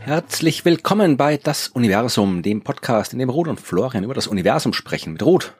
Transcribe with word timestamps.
Herzlich 0.00 0.64
willkommen 0.64 1.16
bei 1.16 1.36
Das 1.36 1.68
Universum, 1.68 2.42
dem 2.42 2.62
Podcast, 2.62 3.12
in 3.12 3.18
dem 3.18 3.30
Ruth 3.30 3.48
und 3.48 3.60
Florian 3.60 4.04
über 4.04 4.14
das 4.14 4.26
Universum 4.26 4.72
sprechen. 4.72 5.12
Mit 5.12 5.22
Ruth. 5.22 5.54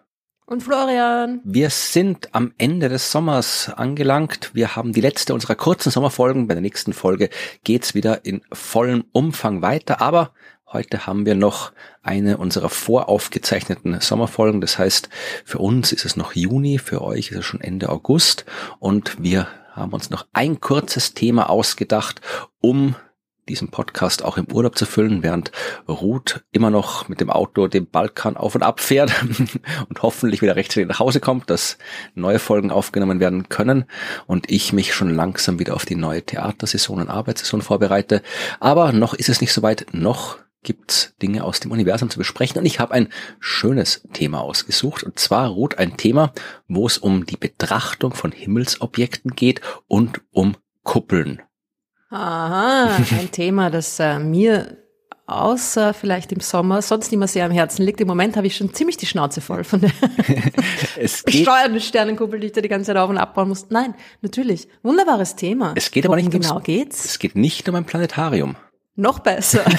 Und 0.47 0.63
Florian. 0.63 1.43
Wir 1.45 1.69
sind 1.69 2.35
am 2.35 2.55
Ende 2.57 2.89
des 2.89 3.13
Sommers 3.13 3.71
angelangt. 3.77 4.51
Wir 4.55 4.77
haben 4.77 4.95
die 4.95 5.03
letzte 5.03 5.35
unserer 5.35 5.55
kurzen 5.55 5.91
Sommerfolgen. 5.91 6.49
Bei 6.49 6.55
der 6.55 6.63
nächsten 6.63 6.95
Folge 6.95 7.29
geht's 7.65 7.95
wieder 7.95 8.25
in 8.25 8.41
vollem 8.51 9.05
Umfang 9.13 9.61
weiter. 9.61 10.01
Aber 10.01 10.33
heute 10.73 11.07
haben 11.07 11.27
wir 11.27 11.35
noch 11.35 11.73
eine 12.03 12.39
unserer 12.39 12.69
voraufgezeichneten 12.69 14.01
Sommerfolgen. 14.01 14.61
Das 14.61 14.79
heißt, 14.79 15.09
für 15.45 15.59
uns 15.59 15.93
ist 15.93 16.05
es 16.05 16.17
noch 16.17 16.35
Juni, 16.35 16.79
für 16.79 17.03
euch 17.03 17.31
ist 17.31 17.39
es 17.39 17.45
schon 17.45 17.61
Ende 17.61 17.89
August. 17.89 18.45
Und 18.79 19.23
wir 19.23 19.49
haben 19.73 19.93
uns 19.93 20.11
noch 20.11 20.27
ein 20.33 20.61
kurzes 20.61 21.15
Thema 21.15 21.49
ausgedacht, 21.51 22.21
um 22.61 22.97
diesen 23.49 23.71
Podcast 23.71 24.23
auch 24.23 24.37
im 24.37 24.47
Urlaub 24.53 24.77
zu 24.77 24.85
füllen, 24.85 25.23
während 25.23 25.53
Ruth 25.89 26.45
immer 26.53 26.71
noch 26.71 27.09
mit 27.09 27.21
dem 27.21 27.31
Auto 27.31 27.67
den 27.67 27.89
Balkan 27.89 28.37
auf 28.37 28.55
und 28.55 28.63
ab 28.63 28.81
fährt 28.81 29.11
und 29.89 30.03
hoffentlich 30.03 30.43
wieder 30.43 30.57
rechtzeitig 30.57 30.87
nach 30.89 30.99
Hause 30.99 31.21
kommt, 31.21 31.49
dass 31.49 31.79
neue 32.15 32.39
Folgen 32.39 32.71
aufgenommen 32.71 33.21
werden 33.21 33.49
können 33.49 33.87
und 34.27 34.51
ich 34.51 34.75
mich 34.75 34.95
schon 34.95 35.15
langsam 35.15 35.59
wieder 35.59 35.75
auf 35.75 35.87
die 35.87 35.97
neue 35.97 36.23
Theatersaison 36.23 37.01
und 37.01 37.09
Arbeitssaison 37.09 37.63
vorbereite. 37.63 38.23
Aber 38.61 38.93
noch 38.93 39.15
ist 39.15 39.31
es 39.31 39.41
nicht 39.41 39.53
soweit, 39.53 39.87
noch 39.93 40.37
gibt's 40.63 41.15
Dinge 41.23 41.45
aus 41.45 41.61
dem 41.61 41.71
Universum 41.71 42.11
zu 42.11 42.19
besprechen 42.19 42.59
und 42.59 42.67
ich 42.67 42.81
habe 42.81 42.95
ein 42.95 43.09
schönes 43.41 44.03
Thema 44.13 44.41
ausgesucht 44.41 45.03
und 45.03 45.19
zwar 45.19 45.49
Ruth 45.49 45.79
ein 45.79 45.97
Thema, 45.97 46.33
wo 46.67 46.87
es 46.87 46.99
um 46.99 47.27
die 47.27 47.37
Betrachtung 47.37 48.13
von 48.13 48.33
Himmelsobjekten 48.33 49.35
geht 49.35 49.61
und 49.87 50.21
um 50.31 50.57
Kuppeln. 50.83 51.43
Aha, 52.11 52.97
ein 53.19 53.31
Thema, 53.31 53.71
das 53.71 54.01
äh, 54.01 54.19
mir 54.19 54.79
außer 55.29 55.93
vielleicht 55.93 56.33
im 56.33 56.41
Sommer 56.41 56.81
sonst 56.81 57.13
immer 57.13 57.29
sehr 57.29 57.45
am 57.45 57.53
Herzen 57.53 57.85
liegt. 57.85 58.01
Im 58.01 58.09
Moment 58.09 58.37
habe 58.37 58.47
ich 58.47 58.57
schon 58.57 58.73
ziemlich 58.73 58.97
die 58.97 59.07
Schnauze 59.07 59.43
voll 59.43 59.63
von 59.63 59.83
der 59.83 59.91
besteuerten 60.97 61.81
Sternenkuppel, 61.81 62.41
die 62.41 62.47
ich 62.47 62.53
da 62.53 62.63
die 62.63 62.69
ganze 62.69 62.87
Zeit 62.87 62.97
auf 62.97 63.11
und 63.11 63.19
abbauen 63.19 63.49
muss. 63.49 63.67
Nein, 63.69 63.95
natürlich. 64.23 64.69
Wunderbares 64.83 65.37
Thema. 65.37 65.75
Es 65.77 65.91
geht 65.91 66.07
aber 66.07 66.17
nicht 66.17 66.31
genau 66.31 66.55
ums, 66.55 66.65
geht's. 66.65 67.05
Es 67.05 67.19
geht 67.19 67.37
nicht 67.37 67.69
um 67.69 67.75
ein 67.75 67.85
Planetarium. 67.85 68.57
Noch 68.99 69.21
besser. 69.21 69.65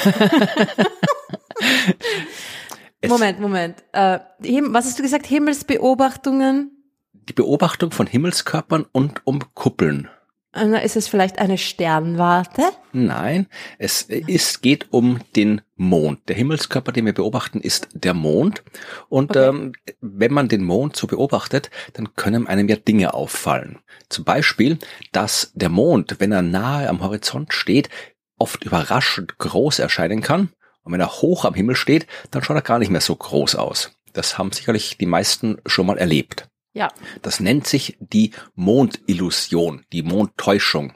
Moment, 3.06 3.42
Moment. 3.42 3.84
Äh, 3.92 4.20
was 4.40 4.86
hast 4.86 4.98
du 4.98 5.04
gesagt? 5.04 5.28
Himmelsbeobachtungen? 5.28 6.72
Die 7.12 7.34
Beobachtung 7.34 7.92
von 7.92 8.08
Himmelskörpern 8.08 8.86
und 8.94 9.20
um 9.26 9.42
Kuppeln. 9.54 10.08
Ist 10.84 10.96
es 10.96 11.10
vielleicht 11.10 11.38
eine 11.38 11.58
Sternwarte? 11.58 12.62
Nein, 12.94 13.48
es 13.78 14.04
ist, 14.04 14.62
geht 14.62 14.88
um 14.92 15.20
den 15.36 15.62
Mond. 15.76 16.30
Der 16.30 16.38
Himmelskörper, 16.38 16.94
den 16.94 17.06
wir 17.06 17.14
beobachten, 17.14 17.60
ist 17.60 17.90
der 17.94 18.14
Mond. 18.14 18.64
Und 19.10 19.32
okay. 19.32 19.50
ähm, 19.50 19.74
wenn 20.00 20.34
man 20.34 20.48
den 20.48 20.64
Mond 20.64 20.96
so 20.96 21.08
beobachtet, 21.08 21.70
dann 21.92 22.16
können 22.16 22.48
einem 22.48 22.70
ja 22.70 22.78
Dinge 22.78 23.14
auffallen. 23.14 23.80
Zum 24.08 24.24
Beispiel, 24.24 24.80
dass 25.12 25.52
der 25.56 25.70
Mond, 25.70 26.16
wenn 26.20 26.32
er 26.32 26.42
nahe 26.42 26.88
am 26.88 27.04
Horizont 27.04 27.54
steht, 27.54 27.90
oft 28.40 28.64
überraschend 28.64 29.38
groß 29.38 29.80
erscheinen 29.80 30.22
kann. 30.22 30.50
Und 30.84 30.94
wenn 30.94 31.02
er 31.02 31.22
hoch 31.22 31.46
am 31.46 31.54
Himmel 31.54 31.76
steht, 31.76 32.08
dann 32.32 32.44
schaut 32.44 32.56
er 32.56 32.62
gar 32.62 32.80
nicht 32.80 32.90
mehr 32.90 33.02
so 33.02 33.16
groß 33.16 33.56
aus. 33.56 33.92
Das 34.14 34.38
haben 34.38 34.52
sicherlich 34.52 34.98
die 34.98 35.06
meisten 35.06 35.58
schon 35.66 35.86
mal 35.86 35.98
erlebt. 35.98 36.48
Ja. 36.74 36.90
Das 37.22 37.40
nennt 37.40 37.68
sich 37.68 37.98
die 38.00 38.32
Mondillusion, 38.56 39.84
die 39.92 40.04
Mondtäuschung. 40.04 40.94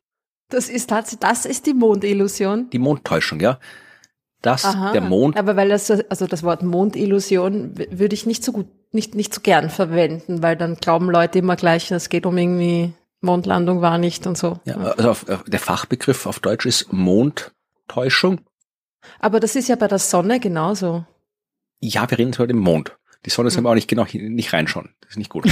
Das 0.49 0.69
ist 0.69 0.89
tatsächlich, 0.89 1.19
das 1.19 1.45
ist 1.45 1.65
die 1.65 1.73
Mondillusion. 1.73 2.69
Die 2.69 2.79
Mondtäuschung, 2.79 3.39
ja. 3.39 3.59
Das, 4.41 4.65
Aha, 4.65 4.91
der 4.91 5.01
Mond. 5.01 5.37
Aber 5.37 5.55
weil 5.55 5.69
das, 5.69 5.89
also 5.89 6.27
das 6.27 6.43
Wort 6.43 6.63
Mondillusion 6.63 7.77
würde 7.77 8.13
ich 8.13 8.25
nicht 8.25 8.43
so 8.43 8.51
gut, 8.51 8.67
nicht, 8.91 9.15
nicht 9.15 9.33
so 9.33 9.41
gern 9.41 9.69
verwenden, 9.69 10.43
weil 10.43 10.57
dann 10.57 10.75
glauben 10.75 11.09
Leute 11.09 11.39
immer 11.39 11.55
gleich, 11.55 11.89
es 11.91 12.09
geht 12.09 12.25
um 12.25 12.37
irgendwie 12.37 12.93
Mondlandung 13.23 13.81
war 13.81 13.97
nicht 13.97 14.27
und 14.27 14.37
so. 14.37 14.59
Ja, 14.65 14.75
also 14.77 15.09
auf, 15.09 15.25
der 15.47 15.59
Fachbegriff 15.59 16.25
auf 16.25 16.39
Deutsch 16.39 16.65
ist 16.65 16.91
Mondtäuschung. 16.91 18.41
Aber 19.19 19.39
das 19.39 19.55
ist 19.55 19.69
ja 19.69 19.75
bei 19.75 19.87
der 19.87 19.99
Sonne 19.99 20.39
genauso. 20.39 21.05
Ja, 21.79 22.09
wir 22.09 22.17
reden 22.17 22.33
über 22.33 22.47
den 22.47 22.57
Mond. 22.57 22.97
Die 23.25 23.29
Sonne 23.29 23.49
soll 23.49 23.61
man 23.63 23.71
auch 23.71 23.75
nicht 23.75 23.87
genau 23.87 24.05
nicht 24.11 24.51
reinschauen. 24.51 24.89
Das 24.99 25.11
ist 25.11 25.17
nicht 25.17 25.29
gut. 25.29 25.45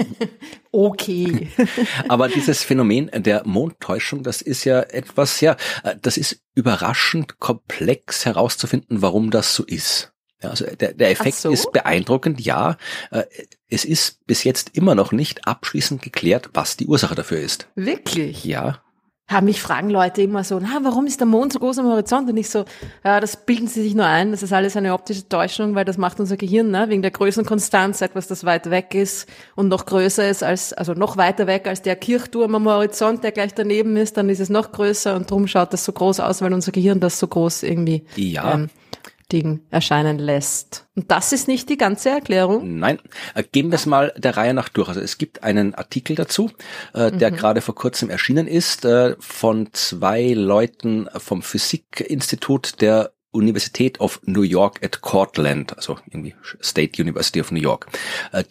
okay. 0.72 1.48
Aber 2.08 2.28
dieses 2.28 2.64
Phänomen 2.64 3.10
der 3.14 3.46
Mondtäuschung, 3.46 4.24
das 4.24 4.42
ist 4.42 4.64
ja 4.64 4.80
etwas, 4.80 5.40
ja, 5.40 5.56
das 6.02 6.16
ist 6.16 6.42
überraschend 6.54 7.38
komplex 7.38 8.26
herauszufinden, 8.26 9.00
warum 9.00 9.30
das 9.30 9.54
so 9.54 9.64
ist. 9.64 10.12
Ja, 10.42 10.50
also 10.50 10.66
der, 10.66 10.94
der 10.94 11.10
Effekt 11.10 11.36
so? 11.36 11.50
ist 11.50 11.70
beeindruckend, 11.72 12.40
ja. 12.40 12.76
Es 13.68 13.84
ist 13.84 14.26
bis 14.26 14.44
jetzt 14.44 14.70
immer 14.76 14.94
noch 14.94 15.12
nicht 15.12 15.46
abschließend 15.46 16.02
geklärt, 16.02 16.50
was 16.54 16.76
die 16.76 16.86
Ursache 16.86 17.14
dafür 17.14 17.40
ist. 17.40 17.68
Wirklich? 17.74 18.44
Ja 18.44 18.80
haben 19.28 19.44
mich 19.44 19.60
fragen 19.60 19.90
Leute 19.90 20.22
immer 20.22 20.42
so, 20.42 20.58
na, 20.58 20.80
warum 20.82 21.06
ist 21.06 21.20
der 21.20 21.26
Mond 21.26 21.52
so 21.52 21.58
groß 21.58 21.78
am 21.78 21.86
Horizont? 21.86 22.30
Und 22.30 22.36
ich 22.38 22.48
so, 22.48 22.64
ja, 23.04 23.20
das 23.20 23.44
bilden 23.44 23.68
sie 23.68 23.82
sich 23.82 23.94
nur 23.94 24.06
ein, 24.06 24.30
das 24.30 24.42
ist 24.42 24.54
alles 24.54 24.74
eine 24.74 24.94
optische 24.94 25.28
Täuschung, 25.28 25.74
weil 25.74 25.84
das 25.84 25.98
macht 25.98 26.18
unser 26.18 26.38
Gehirn, 26.38 26.70
ne? 26.70 26.86
wegen 26.88 27.02
der 27.02 27.10
Größenkonstanz, 27.10 28.00
etwas, 28.00 28.26
das 28.26 28.44
weit 28.44 28.70
weg 28.70 28.94
ist 28.94 29.28
und 29.54 29.68
noch 29.68 29.84
größer 29.84 30.28
ist 30.28 30.42
als, 30.42 30.72
also 30.72 30.94
noch 30.94 31.18
weiter 31.18 31.46
weg 31.46 31.66
als 31.66 31.82
der 31.82 31.96
Kirchturm 31.96 32.54
am 32.54 32.66
Horizont, 32.66 33.22
der 33.22 33.32
gleich 33.32 33.52
daneben 33.52 33.98
ist, 33.98 34.16
dann 34.16 34.30
ist 34.30 34.40
es 34.40 34.48
noch 34.48 34.72
größer 34.72 35.14
und 35.14 35.30
drum 35.30 35.46
schaut 35.46 35.74
das 35.74 35.84
so 35.84 35.92
groß 35.92 36.20
aus, 36.20 36.40
weil 36.40 36.54
unser 36.54 36.72
Gehirn 36.72 36.98
das 36.98 37.18
so 37.18 37.26
groß 37.26 37.64
irgendwie 37.64 38.04
ja. 38.16 38.54
ähm, 38.54 38.70
Ding 39.32 39.60
erscheinen 39.70 40.18
lässt. 40.18 40.86
Und 40.94 41.10
das 41.10 41.32
ist 41.32 41.48
nicht 41.48 41.68
die 41.68 41.76
ganze 41.76 42.10
Erklärung? 42.10 42.78
Nein. 42.78 42.98
Äh, 43.34 43.44
geben 43.50 43.70
wir 43.70 43.76
es 43.76 43.86
mal 43.86 44.12
der 44.16 44.36
Reihe 44.36 44.54
nach 44.54 44.68
durch. 44.68 44.88
Also 44.88 45.00
es 45.00 45.18
gibt 45.18 45.42
einen 45.42 45.74
Artikel 45.74 46.16
dazu, 46.16 46.50
äh, 46.94 47.12
der 47.12 47.30
mhm. 47.30 47.36
gerade 47.36 47.60
vor 47.60 47.74
kurzem 47.74 48.10
erschienen 48.10 48.46
ist, 48.46 48.84
äh, 48.84 49.16
von 49.18 49.68
zwei 49.72 50.32
Leuten 50.32 51.08
vom 51.16 51.42
Physikinstitut 51.42 52.80
der 52.80 53.12
Universität 53.30 54.00
of 54.00 54.20
New 54.24 54.42
York 54.42 54.82
at 54.82 55.02
Cortland, 55.02 55.76
also 55.76 55.98
irgendwie 56.06 56.34
State 56.62 57.00
University 57.00 57.42
of 57.42 57.52
New 57.52 57.60
York. 57.60 57.86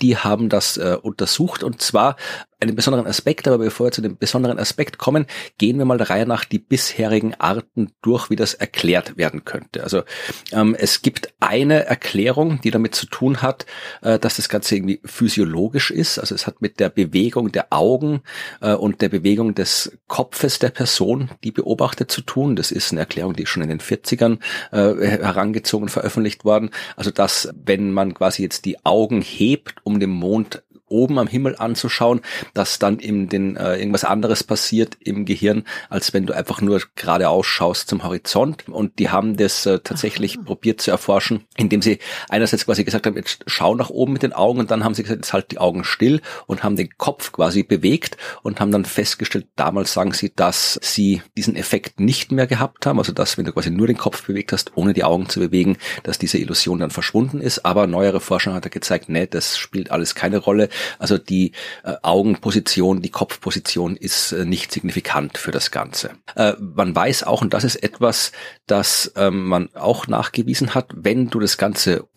Die 0.02 0.16
haben 0.16 0.50
das 0.50 0.78
untersucht 0.78 1.64
und 1.64 1.82
zwar 1.82 2.16
einen 2.60 2.76
besonderen 2.76 3.06
Aspekt, 3.06 3.48
aber 3.48 3.60
bevor 3.60 3.88
wir 3.88 3.92
zu 3.92 4.02
dem 4.02 4.18
besonderen 4.18 4.58
Aspekt 4.58 4.98
kommen, 4.98 5.28
gehen 5.58 5.78
wir 5.78 5.86
mal 5.86 5.98
der 5.98 6.10
Reihe 6.10 6.26
nach 6.26 6.44
die 6.44 6.58
bisherigen 6.60 7.36
Arten 7.36 7.92
durch, 8.02 8.30
wie 8.30 8.36
das 8.36 8.56
erklärt 8.56 9.18
werden 9.18 9.46
könnte. 9.46 9.84
Also 9.84 10.04
ähm, 10.52 10.76
es 10.78 11.04
gibt 11.04 11.34
eine 11.40 11.86
Erklärung, 11.86 12.60
die 12.62 12.72
damit 12.72 12.96
zu 12.96 13.06
tun 13.06 13.42
hat, 13.44 13.66
äh, 14.02 14.18
dass 14.18 14.38
das 14.38 14.50
Ganze 14.50 14.76
irgendwie 14.76 15.02
physiologisch 15.06 15.92
ist. 15.92 16.18
Also 16.18 16.34
es 16.34 16.48
hat 16.48 16.62
mit 16.62 16.80
der 16.80 16.90
Bewegung 16.90 17.52
der 17.52 17.68
Augen 17.70 18.22
äh, 18.62 18.74
und 18.74 19.02
der 19.02 19.10
Bewegung 19.10 19.54
des 19.54 19.98
Kopfes 20.08 20.58
der 20.58 20.70
Person, 20.70 21.30
die 21.44 21.52
beobachtet, 21.52 22.12
zu 22.12 22.22
tun. 22.22 22.56
Das 22.56 22.72
ist 22.72 22.92
eine 22.92 23.02
Erklärung, 23.02 23.34
die 23.34 23.46
schon 23.46 23.62
in 23.62 23.70
den 23.70 23.80
40ern 23.80 24.40
äh, 24.72 25.08
herangezogen, 25.08 25.90
veröffentlicht 25.90 26.44
worden. 26.44 26.72
Also 26.96 27.12
dass, 27.12 27.50
wenn 27.54 27.92
man 27.92 28.16
quasi 28.16 28.42
jetzt 28.42 28.66
die 28.66 28.84
Augen 28.84 29.22
hebt, 29.22 29.76
um 29.84 30.00
dem 30.00 30.10
Mond 30.10 30.64
oben 30.90 31.20
am 31.20 31.28
Himmel 31.28 31.56
anzuschauen, 31.58 32.22
dass 32.54 32.80
dann 32.80 33.00
eben 33.00 33.30
den, 33.30 33.58
äh, 33.58 33.78
irgendwas 33.78 34.04
anderes 34.04 34.44
passiert 34.44 34.98
im 35.00 35.26
Gehirn, 35.26 35.64
als 35.90 36.14
wenn 36.14 36.26
du 36.26 36.34
einfach 36.34 36.62
nur 36.62 36.82
geradeaus 36.96 37.46
schaust 37.46 37.90
zum 37.90 38.04
Horizont. 38.04 38.68
Und 38.70 39.00
die 39.00 39.10
haben 39.10 39.38
das 39.38 39.66
äh, 39.66 39.80
tatsächlich 39.80 40.38
Aha. 40.38 40.46
probiert 40.46 40.82
zu 40.82 40.92
erforschen, 40.92 41.46
indem 41.56 41.82
sie 41.82 42.00
einerseits 42.30 42.66
quasi 42.66 42.84
gesagt 42.84 43.06
haben, 43.06 43.16
jetzt 43.16 43.44
schau 43.48 43.76
nach 43.76 43.90
oben 43.90 44.14
mit 44.14 44.24
den 44.24 44.34
Augen 44.34 44.60
und 44.60 44.72
dann 44.72 44.84
haben 44.84 44.94
sie 44.94 45.04
gesagt, 45.04 45.20
jetzt 45.20 45.34
halt 45.34 45.52
die 45.52 45.58
Augen 45.58 45.84
still 45.84 46.22
und 46.46 46.64
haben 46.64 46.76
den 46.76 46.90
Kopf 46.98 47.32
quasi 47.32 47.64
bewegt 47.64 48.18
und 48.44 48.60
haben 48.60 48.72
dann 48.72 48.86
festgestellt, 48.86 49.48
damals 49.56 49.94
sagen 49.94 50.14
sie, 50.14 50.32
dass 50.36 50.80
sie 50.82 51.22
diesen 51.36 51.56
Effekt 51.56 52.00
nicht 52.00 52.32
mehr 52.32 52.48
gehabt 52.48 52.86
haben, 52.86 53.00
also 53.00 53.12
dass 53.12 53.38
wenn 53.38 53.46
du 53.46 53.54
quasi 53.54 53.72
nur 53.72 53.88
den 53.88 53.98
Kopf 53.98 54.26
bewegt 54.26 54.52
hast, 54.54 54.72
ohne 54.76 54.94
die 54.94 55.04
Augen 55.04 55.30
zu 55.30 55.40
bewegen, 55.40 55.78
dass 56.04 56.18
diese 56.18 56.38
Illusion 56.38 56.80
dann 56.80 56.92
verschwunden 56.92 57.42
ist. 57.42 57.66
Aber 57.66 57.88
neuere 57.88 58.20
Forschung 58.20 58.54
hat 58.54 58.68
gezeigt, 58.72 59.10
nee, 59.10 59.28
das 59.28 59.58
spielt 59.58 59.92
alles 59.92 60.16
keine 60.16 60.38
Rolle. 60.38 60.70
Also 61.00 61.18
die 61.18 61.52
äh, 61.84 61.94
Augenposition, 62.02 63.02
die 63.02 63.12
Kopfposition 63.12 63.96
ist 63.96 64.32
äh, 64.32 64.46
nicht 64.46 64.72
signifikant 64.72 65.38
für 65.38 65.52
das 65.52 65.72
Ganze. 65.72 66.12
Äh, 66.36 66.54
man 66.60 66.96
weiß 66.96 67.24
auch, 67.24 67.42
und 67.42 67.54
das 67.54 67.64
ist 67.64 67.78
etwas, 67.78 68.32
das 68.66 69.12
ähm, 69.16 69.48
man 69.48 69.70
auch 69.76 70.08
nachgewiesen 70.08 70.74
hat, 70.76 70.92
wenn 70.96 71.30
du 71.30 71.40
das 71.40 71.58
Ganze 71.58 72.08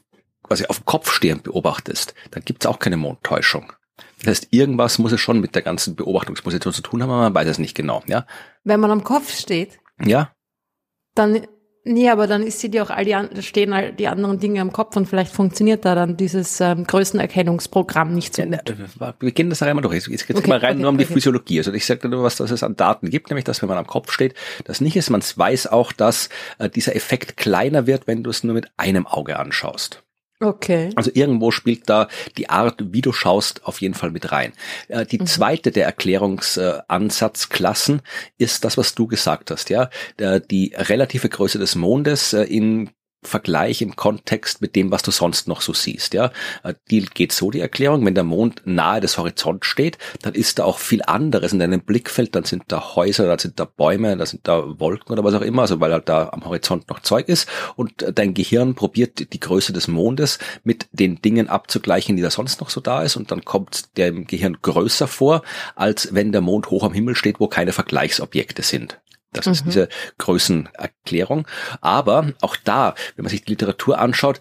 quasi 0.42 0.66
auf 0.66 0.78
dem 0.78 0.84
Kopf 0.84 1.12
stehend 1.12 1.44
beobachtest, 1.44 2.14
dann 2.30 2.44
gibt 2.44 2.64
es 2.64 2.70
auch 2.70 2.78
keine 2.78 2.96
Mondtäuschung. 2.96 3.72
Das 4.18 4.28
heißt, 4.28 4.48
irgendwas 4.50 4.98
muss 4.98 5.12
es 5.12 5.20
schon 5.20 5.40
mit 5.40 5.54
der 5.54 5.62
ganzen 5.62 5.96
Beobachtungsposition 5.96 6.72
zu 6.72 6.82
tun 6.82 7.02
haben, 7.02 7.10
aber 7.10 7.22
man 7.22 7.34
weiß 7.34 7.48
es 7.48 7.58
nicht 7.58 7.76
genau, 7.76 8.02
ja. 8.06 8.26
Wenn 8.64 8.80
man 8.80 8.90
am 8.90 9.04
Kopf 9.04 9.34
steht? 9.34 9.78
Ja. 10.02 10.32
Dann 11.14 11.46
Nee, 11.84 12.10
aber 12.10 12.26
dann 12.26 12.42
ist 12.42 12.60
sie 12.60 12.70
dir 12.70 12.82
auch 12.82 12.90
all 12.90 13.04
die, 13.04 13.16
stehen 13.42 13.72
all 13.72 13.92
die 13.92 14.06
anderen 14.06 14.38
Dinge 14.38 14.60
am 14.60 14.70
Kopf 14.72 14.96
und 14.96 15.06
vielleicht 15.06 15.32
funktioniert 15.32 15.84
da 15.86 15.94
dann 15.94 16.16
dieses 16.16 16.60
ähm, 16.60 16.84
Größenerkennungsprogramm 16.84 18.14
nicht 18.14 18.34
so 18.34 18.42
Ja, 18.42 18.48
gut. 18.48 19.14
wir 19.20 19.32
gehen 19.32 19.48
das 19.48 19.62
einmal 19.62 19.82
durch. 19.82 20.06
Jetzt 20.06 20.26
geht's 20.26 20.38
Okay, 20.38 20.48
mal 20.48 20.58
rein 20.58 20.72
okay, 20.72 20.80
nur 20.82 20.90
um 20.90 20.98
die 20.98 21.04
okay. 21.04 21.14
Physiologie. 21.14 21.58
Also 21.58 21.72
ich 21.72 21.86
sage 21.86 22.08
nur, 22.08 22.22
was 22.22 22.36
das 22.36 22.50
es 22.50 22.62
an 22.62 22.76
Daten 22.76 23.08
gibt, 23.08 23.30
nämlich 23.30 23.44
dass 23.44 23.62
wenn 23.62 23.68
man 23.68 23.78
am 23.78 23.86
Kopf 23.86 24.12
steht, 24.12 24.34
das 24.64 24.82
nicht 24.82 24.96
ist. 24.96 25.08
Man 25.08 25.22
weiß 25.22 25.68
auch, 25.68 25.92
dass 25.92 26.28
äh, 26.58 26.68
dieser 26.68 26.94
Effekt 26.94 27.38
kleiner 27.38 27.86
wird, 27.86 28.06
wenn 28.06 28.22
du 28.22 28.30
es 28.30 28.44
nur 28.44 28.54
mit 28.54 28.68
einem 28.76 29.06
Auge 29.06 29.38
anschaust. 29.38 30.02
Okay. 30.42 30.88
Also 30.96 31.10
irgendwo 31.12 31.50
spielt 31.50 31.90
da 31.90 32.08
die 32.38 32.48
Art, 32.48 32.76
wie 32.94 33.02
du 33.02 33.12
schaust, 33.12 33.66
auf 33.66 33.82
jeden 33.82 33.92
Fall 33.94 34.10
mit 34.10 34.32
rein. 34.32 34.54
Äh, 34.88 35.04
Die 35.04 35.18
zweite 35.18 35.70
der 35.70 35.84
Erklärungsansatzklassen 35.84 38.00
ist 38.38 38.64
das, 38.64 38.78
was 38.78 38.94
du 38.94 39.06
gesagt 39.06 39.50
hast, 39.50 39.68
ja. 39.68 39.90
Der- 40.18 40.40
Die 40.40 40.72
relative 40.74 41.28
Größe 41.28 41.58
des 41.58 41.74
Mondes 41.74 42.32
äh, 42.32 42.44
in 42.44 42.88
Vergleich 43.22 43.82
im 43.82 43.96
Kontext 43.96 44.62
mit 44.62 44.74
dem, 44.74 44.90
was 44.90 45.02
du 45.02 45.10
sonst 45.10 45.46
noch 45.46 45.60
so 45.60 45.74
siehst, 45.74 46.14
ja. 46.14 46.32
Äh, 46.62 46.74
Die 46.90 47.02
geht 47.02 47.32
so 47.32 47.50
die 47.50 47.60
Erklärung, 47.60 48.04
wenn 48.06 48.14
der 48.14 48.24
Mond 48.24 48.62
nahe 48.64 49.00
des 49.00 49.18
Horizonts 49.18 49.66
steht, 49.66 49.98
dann 50.22 50.34
ist 50.34 50.58
da 50.58 50.64
auch 50.64 50.78
viel 50.78 51.02
anderes 51.02 51.52
in 51.52 51.58
deinem 51.58 51.82
Blickfeld, 51.82 52.34
dann 52.34 52.44
sind 52.44 52.64
da 52.68 52.94
Häuser, 52.94 53.26
dann 53.26 53.38
sind 53.38 53.60
da 53.60 53.66
Bäume, 53.66 54.16
dann 54.16 54.26
sind 54.26 54.48
da 54.48 54.80
Wolken 54.80 55.12
oder 55.12 55.22
was 55.22 55.34
auch 55.34 55.42
immer, 55.42 55.62
also 55.62 55.80
weil 55.80 55.92
halt 55.92 56.08
da 56.08 56.30
am 56.30 56.46
Horizont 56.46 56.88
noch 56.88 57.00
Zeug 57.00 57.28
ist 57.28 57.46
und 57.76 58.02
äh, 58.02 58.12
dein 58.12 58.32
Gehirn 58.32 58.74
probiert 58.74 59.32
die 59.32 59.40
Größe 59.40 59.74
des 59.74 59.86
Mondes 59.86 60.38
mit 60.64 60.86
den 60.92 61.20
Dingen 61.20 61.48
abzugleichen, 61.48 62.16
die 62.16 62.22
da 62.22 62.30
sonst 62.30 62.60
noch 62.60 62.70
so 62.70 62.80
da 62.80 63.02
ist 63.02 63.16
und 63.16 63.30
dann 63.30 63.44
kommt 63.44 63.96
der 63.98 64.08
im 64.08 64.26
Gehirn 64.26 64.58
größer 64.62 65.06
vor, 65.08 65.42
als 65.76 66.14
wenn 66.14 66.32
der 66.32 66.40
Mond 66.40 66.70
hoch 66.70 66.84
am 66.84 66.94
Himmel 66.94 67.14
steht, 67.14 67.38
wo 67.38 67.48
keine 67.48 67.72
Vergleichsobjekte 67.72 68.62
sind. 68.62 68.98
Das 69.32 69.46
ist 69.46 69.64
Mhm. 69.64 69.70
diese 69.70 69.88
Größenerklärung. 70.18 71.46
Aber 71.80 72.32
auch 72.40 72.56
da, 72.56 72.94
wenn 73.16 73.24
man 73.24 73.30
sich 73.30 73.44
die 73.44 73.52
Literatur 73.52 73.98
anschaut, 73.98 74.40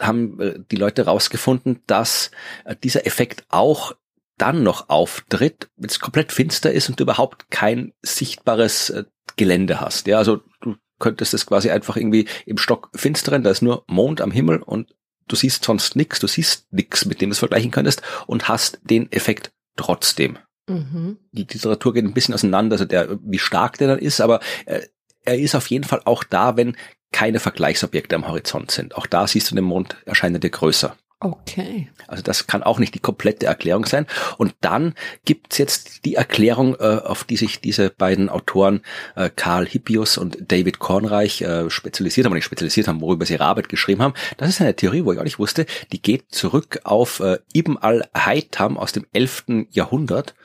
haben 0.00 0.40
äh, 0.40 0.58
die 0.70 0.76
Leute 0.76 1.04
herausgefunden, 1.04 1.82
dass 1.86 2.30
äh, 2.64 2.76
dieser 2.76 3.06
Effekt 3.06 3.44
auch 3.48 3.94
dann 4.36 4.62
noch 4.62 4.88
auftritt, 4.88 5.68
wenn 5.76 5.90
es 5.90 5.98
komplett 5.98 6.32
finster 6.32 6.70
ist 6.72 6.88
und 6.88 7.00
du 7.00 7.04
überhaupt 7.04 7.50
kein 7.50 7.92
sichtbares 8.02 8.90
äh, 8.90 9.04
Gelände 9.36 9.80
hast. 9.80 10.06
Ja, 10.06 10.18
also 10.18 10.40
du 10.60 10.76
könntest 10.98 11.34
es 11.34 11.46
quasi 11.46 11.70
einfach 11.70 11.96
irgendwie 11.96 12.28
im 12.46 12.58
Stock 12.58 12.90
finsteren, 12.94 13.42
da 13.42 13.50
ist 13.50 13.62
nur 13.62 13.84
Mond 13.86 14.20
am 14.20 14.30
Himmel 14.30 14.62
und 14.62 14.94
du 15.26 15.36
siehst 15.36 15.64
sonst 15.64 15.96
nichts, 15.96 16.20
du 16.20 16.26
siehst 16.26 16.72
nichts, 16.72 17.04
mit 17.04 17.20
dem 17.20 17.30
du 17.30 17.32
es 17.32 17.38
vergleichen 17.38 17.70
könntest 17.70 18.02
und 18.26 18.48
hast 18.48 18.78
den 18.82 19.10
Effekt 19.12 19.50
trotzdem 19.76 20.38
Mhm. 20.68 21.16
die 21.32 21.46
Literatur 21.50 21.94
geht 21.94 22.04
ein 22.04 22.14
bisschen 22.14 22.34
auseinander, 22.34 22.74
also 22.74 22.84
der, 22.84 23.18
wie 23.22 23.38
stark 23.38 23.78
der 23.78 23.88
dann 23.88 23.98
ist, 23.98 24.20
aber 24.20 24.40
äh, 24.66 24.82
er 25.24 25.38
ist 25.38 25.54
auf 25.54 25.68
jeden 25.68 25.84
Fall 25.84 26.02
auch 26.04 26.24
da, 26.24 26.56
wenn 26.56 26.76
keine 27.12 27.40
Vergleichsobjekte 27.40 28.16
am 28.16 28.28
Horizont 28.28 28.70
sind. 28.70 28.96
Auch 28.96 29.06
da 29.06 29.26
siehst 29.26 29.50
du 29.50 29.54
den 29.54 29.64
Mond 29.64 29.96
erscheint 30.04 30.42
er 30.42 30.50
größer. 30.50 30.96
Okay. 31.20 31.88
Also 32.06 32.22
das 32.22 32.46
kann 32.46 32.62
auch 32.62 32.78
nicht 32.78 32.94
die 32.94 33.00
komplette 33.00 33.46
Erklärung 33.46 33.86
sein. 33.86 34.06
Und 34.36 34.54
dann 34.60 34.94
gibt's 35.24 35.58
jetzt 35.58 36.04
die 36.04 36.14
Erklärung, 36.14 36.76
äh, 36.78 37.00
auf 37.04 37.24
die 37.24 37.36
sich 37.36 37.60
diese 37.60 37.90
beiden 37.90 38.28
Autoren, 38.28 38.82
äh, 39.16 39.28
Karl 39.34 39.66
Hippius 39.66 40.16
und 40.16 40.38
David 40.46 40.78
Kornreich, 40.78 41.42
äh, 41.42 41.68
spezialisiert 41.70 42.24
haben, 42.24 42.34
nicht 42.34 42.44
spezialisiert 42.44 42.86
haben, 42.86 43.00
worüber 43.00 43.26
sie 43.26 43.32
ihre 43.32 43.46
Arbeit 43.46 43.68
geschrieben 43.68 44.00
haben. 44.00 44.14
Das 44.36 44.48
ist 44.48 44.60
eine 44.60 44.76
Theorie, 44.76 45.04
wo 45.04 45.12
ich 45.12 45.18
auch 45.18 45.24
nicht 45.24 45.40
wusste, 45.40 45.66
die 45.90 46.00
geht 46.00 46.26
zurück 46.30 46.82
auf 46.84 47.18
äh, 47.18 47.38
Ibn 47.52 47.78
al-Haytham 47.78 48.78
aus 48.78 48.92
dem 48.92 49.04
11. 49.12 49.66
Jahrhundert. 49.70 50.36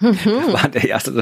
War 0.00 0.68
der 0.68 0.88
erste. 0.88 1.12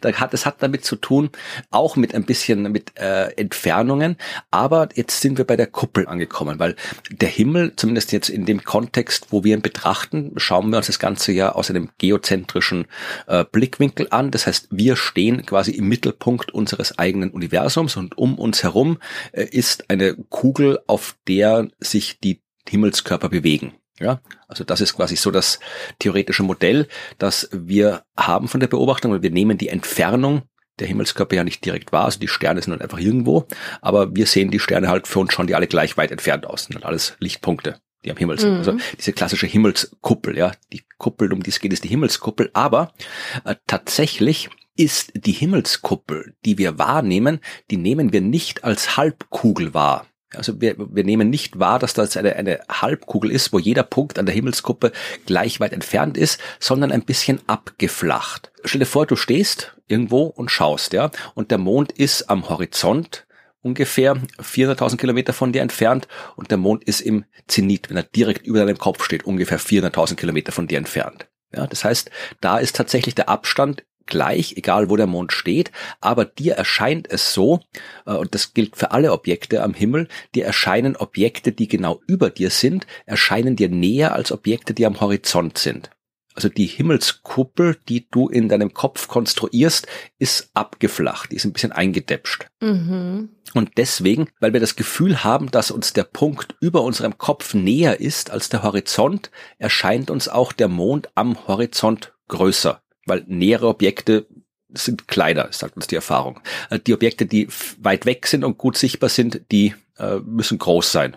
Da 0.00 0.12
hat, 0.12 0.34
es 0.34 0.46
hat 0.46 0.62
damit 0.62 0.84
zu 0.84 0.96
tun, 0.96 1.30
auch 1.70 1.96
mit 1.96 2.14
ein 2.14 2.24
bisschen 2.24 2.70
mit 2.70 2.98
äh, 2.98 3.30
Entfernungen. 3.36 4.16
Aber 4.50 4.88
jetzt 4.94 5.20
sind 5.20 5.38
wir 5.38 5.44
bei 5.44 5.56
der 5.56 5.66
Kuppel 5.66 6.06
angekommen, 6.06 6.58
weil 6.58 6.76
der 7.10 7.28
Himmel, 7.28 7.74
zumindest 7.76 8.12
jetzt 8.12 8.28
in 8.28 8.46
dem 8.46 8.64
Kontext, 8.64 9.28
wo 9.30 9.44
wir 9.44 9.54
ihn 9.54 9.62
betrachten, 9.62 10.32
schauen 10.36 10.70
wir 10.70 10.78
uns 10.78 10.86
das 10.86 10.98
Ganze 10.98 11.32
ja 11.32 11.52
aus 11.52 11.70
einem 11.70 11.90
geozentrischen 11.98 12.86
äh, 13.26 13.44
Blickwinkel 13.50 14.08
an. 14.10 14.30
Das 14.30 14.46
heißt, 14.46 14.68
wir 14.70 14.96
stehen 14.96 15.46
quasi 15.46 15.72
im 15.72 15.88
Mittelpunkt 15.88 16.52
unseres 16.52 16.98
eigenen 16.98 17.30
Universums 17.30 17.96
und 17.96 18.18
um 18.18 18.38
uns 18.38 18.62
herum 18.62 18.98
äh, 19.32 19.44
ist 19.44 19.90
eine 19.90 20.14
Kugel, 20.14 20.80
auf 20.86 21.16
der 21.26 21.68
sich 21.80 22.18
die 22.20 22.40
Himmelskörper 22.68 23.28
bewegen. 23.28 23.74
Ja, 24.00 24.20
also 24.48 24.64
das 24.64 24.80
ist 24.80 24.94
quasi 24.94 25.14
so 25.14 25.30
das 25.30 25.60
theoretische 26.00 26.42
Modell, 26.42 26.88
das 27.18 27.48
wir 27.52 28.02
haben 28.16 28.48
von 28.48 28.58
der 28.60 28.66
Beobachtung, 28.66 29.12
weil 29.12 29.22
wir 29.22 29.30
nehmen 29.30 29.56
die 29.56 29.68
Entfernung 29.68 30.42
der 30.80 30.88
Himmelskörper 30.88 31.36
ja 31.36 31.44
nicht 31.44 31.64
direkt 31.64 31.92
wahr, 31.92 32.06
also 32.06 32.18
die 32.18 32.28
Sterne 32.28 32.60
sind 32.60 32.72
halt 32.72 32.82
einfach 32.82 32.98
irgendwo, 32.98 33.46
aber 33.80 34.14
wir 34.16 34.26
sehen 34.26 34.50
die 34.50 34.58
Sterne 34.58 34.88
halt 34.88 35.06
für 35.06 35.20
uns 35.20 35.32
schon, 35.32 35.46
die 35.46 35.54
alle 35.54 35.68
gleich 35.68 35.96
weit 35.96 36.10
entfernt 36.10 36.46
aus 36.46 36.64
sind, 36.64 36.74
halt 36.74 36.84
alles 36.84 37.16
Lichtpunkte, 37.20 37.78
die 38.04 38.10
am 38.10 38.16
Himmel 38.16 38.40
sind. 38.40 38.52
Mhm. 38.52 38.58
Also 38.58 38.76
diese 38.98 39.12
klassische 39.12 39.46
Himmelskuppel, 39.46 40.36
ja, 40.36 40.52
die 40.72 40.82
Kuppel, 40.98 41.32
um 41.32 41.42
die 41.42 41.50
es 41.50 41.60
geht, 41.60 41.72
ist 41.72 41.84
die 41.84 41.88
Himmelskuppel, 41.88 42.50
aber 42.52 42.92
äh, 43.44 43.54
tatsächlich 43.68 44.50
ist 44.76 45.12
die 45.14 45.32
Himmelskuppel, 45.32 46.34
die 46.44 46.58
wir 46.58 46.78
wahrnehmen, 46.78 47.38
die 47.70 47.76
nehmen 47.76 48.12
wir 48.12 48.20
nicht 48.20 48.64
als 48.64 48.96
Halbkugel 48.96 49.72
wahr. 49.72 50.06
Also 50.36 50.60
wir, 50.60 50.76
wir 50.78 51.04
nehmen 51.04 51.30
nicht 51.30 51.58
wahr, 51.58 51.78
dass 51.78 51.94
das 51.94 52.16
eine, 52.16 52.36
eine 52.36 52.60
Halbkugel 52.68 53.30
ist, 53.30 53.52
wo 53.52 53.58
jeder 53.58 53.82
Punkt 53.82 54.18
an 54.18 54.26
der 54.26 54.34
Himmelskuppe 54.34 54.92
gleich 55.26 55.60
weit 55.60 55.72
entfernt 55.72 56.16
ist, 56.16 56.40
sondern 56.60 56.92
ein 56.92 57.04
bisschen 57.04 57.40
abgeflacht. 57.46 58.52
Stell 58.64 58.80
dir 58.80 58.86
vor, 58.86 59.06
du 59.06 59.16
stehst 59.16 59.76
irgendwo 59.86 60.24
und 60.24 60.50
schaust, 60.50 60.92
ja, 60.92 61.10
und 61.34 61.50
der 61.50 61.58
Mond 61.58 61.92
ist 61.92 62.30
am 62.30 62.48
Horizont 62.48 63.26
ungefähr 63.60 64.14
400.000 64.14 64.98
Kilometer 64.98 65.32
von 65.32 65.52
dir 65.52 65.62
entfernt 65.62 66.06
und 66.36 66.50
der 66.50 66.58
Mond 66.58 66.84
ist 66.84 67.00
im 67.00 67.24
Zenit, 67.46 67.90
wenn 67.90 67.96
er 67.96 68.02
direkt 68.02 68.46
über 68.46 68.58
deinem 68.58 68.78
Kopf 68.78 69.02
steht, 69.02 69.24
ungefähr 69.24 69.58
400.000 69.58 70.16
Kilometer 70.16 70.52
von 70.52 70.68
dir 70.68 70.78
entfernt. 70.78 71.26
Ja, 71.54 71.66
das 71.66 71.84
heißt, 71.84 72.10
da 72.40 72.58
ist 72.58 72.76
tatsächlich 72.76 73.14
der 73.14 73.28
Abstand 73.28 73.84
gleich, 74.06 74.56
egal 74.56 74.90
wo 74.90 74.96
der 74.96 75.06
Mond 75.06 75.32
steht, 75.32 75.72
aber 76.00 76.24
dir 76.24 76.54
erscheint 76.54 77.10
es 77.10 77.32
so, 77.34 77.60
äh, 78.06 78.12
und 78.12 78.34
das 78.34 78.54
gilt 78.54 78.76
für 78.76 78.90
alle 78.90 79.12
Objekte 79.12 79.62
am 79.62 79.74
Himmel, 79.74 80.08
dir 80.34 80.44
erscheinen 80.44 80.96
Objekte, 80.96 81.52
die 81.52 81.68
genau 81.68 82.00
über 82.06 82.30
dir 82.30 82.50
sind, 82.50 82.86
erscheinen 83.06 83.56
dir 83.56 83.68
näher 83.68 84.14
als 84.14 84.32
Objekte, 84.32 84.74
die 84.74 84.86
am 84.86 85.00
Horizont 85.00 85.58
sind. 85.58 85.90
Also 86.34 86.48
die 86.48 86.66
Himmelskuppel, 86.66 87.76
die 87.88 88.08
du 88.10 88.28
in 88.28 88.48
deinem 88.48 88.74
Kopf 88.74 89.06
konstruierst, 89.06 89.86
ist 90.18 90.50
abgeflacht, 90.52 91.30
die 91.30 91.36
ist 91.36 91.44
ein 91.44 91.52
bisschen 91.52 91.70
eingedäpscht. 91.70 92.48
Mhm. 92.60 93.28
Und 93.54 93.70
deswegen, 93.76 94.28
weil 94.40 94.52
wir 94.52 94.58
das 94.58 94.74
Gefühl 94.74 95.22
haben, 95.22 95.52
dass 95.52 95.70
uns 95.70 95.92
der 95.92 96.02
Punkt 96.02 96.56
über 96.60 96.82
unserem 96.82 97.18
Kopf 97.18 97.54
näher 97.54 98.00
ist 98.00 98.30
als 98.30 98.48
der 98.48 98.64
Horizont, 98.64 99.30
erscheint 99.58 100.10
uns 100.10 100.28
auch 100.28 100.52
der 100.52 100.66
Mond 100.66 101.08
am 101.14 101.46
Horizont 101.46 102.14
größer, 102.26 102.82
weil 103.06 103.24
nähere 103.26 103.68
Objekte 103.68 104.26
sind 104.72 105.06
kleiner, 105.08 105.48
sagt 105.52 105.76
uns 105.76 105.86
die 105.86 105.94
Erfahrung. 105.94 106.40
Äh, 106.70 106.78
Die 106.80 106.94
Objekte, 106.94 107.26
die 107.26 107.48
weit 107.80 108.06
weg 108.06 108.26
sind 108.26 108.44
und 108.44 108.58
gut 108.58 108.76
sichtbar 108.76 109.08
sind, 109.08 109.42
die 109.52 109.74
äh, 109.98 110.16
müssen 110.16 110.58
groß 110.58 110.90
sein. 110.90 111.16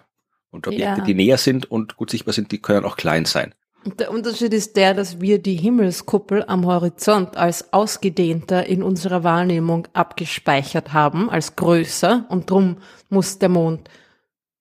Und 0.52 0.68
Objekte, 0.68 1.00
Ja. 1.00 1.06
die 1.06 1.16
näher 1.16 1.38
sind 1.38 1.70
und 1.70 1.98
gut 1.98 2.10
sichtbar 2.10 2.34
sind, 2.34 2.52
die 2.52 2.60
können 2.60 2.86
auch 2.86 2.98
klein 2.98 3.26
sein. 3.26 3.54
Und 3.84 4.00
Der 4.00 4.12
Unterschied 4.12 4.54
ist 4.54 4.76
der, 4.76 4.94
dass 4.94 5.22
wir 5.22 5.40
die 5.40 5.56
Himmelskuppel 5.56 6.44
am 6.48 6.66
Horizont 6.66 7.38
als 7.38 7.72
ausgedehnter 7.74 8.66
in 8.66 8.84
unserer 8.84 9.24
Wahrnehmung 9.24 9.88
abgespeichert 9.94 10.94
haben, 10.94 11.30
als 11.30 11.56
größer 11.56 12.26
und 12.30 12.50
drum 12.50 12.78
muss 13.10 13.40
der 13.40 13.50
Mond 13.50 13.90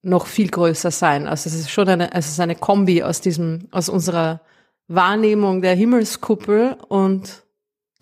noch 0.02 0.26
viel 0.26 0.48
größer 0.48 0.90
sein. 0.92 1.26
Also 1.26 1.48
es 1.48 1.54
ist 1.56 1.70
schon 1.70 1.88
eine, 1.88 2.12
also 2.12 2.26
es 2.26 2.32
ist 2.34 2.40
eine 2.40 2.54
Kombi 2.54 3.02
aus 3.02 3.20
diesem, 3.20 3.66
aus 3.72 3.88
unserer 3.88 4.40
Wahrnehmung 4.88 5.62
der 5.62 5.74
Himmelskuppel 5.74 6.76
und 6.88 7.46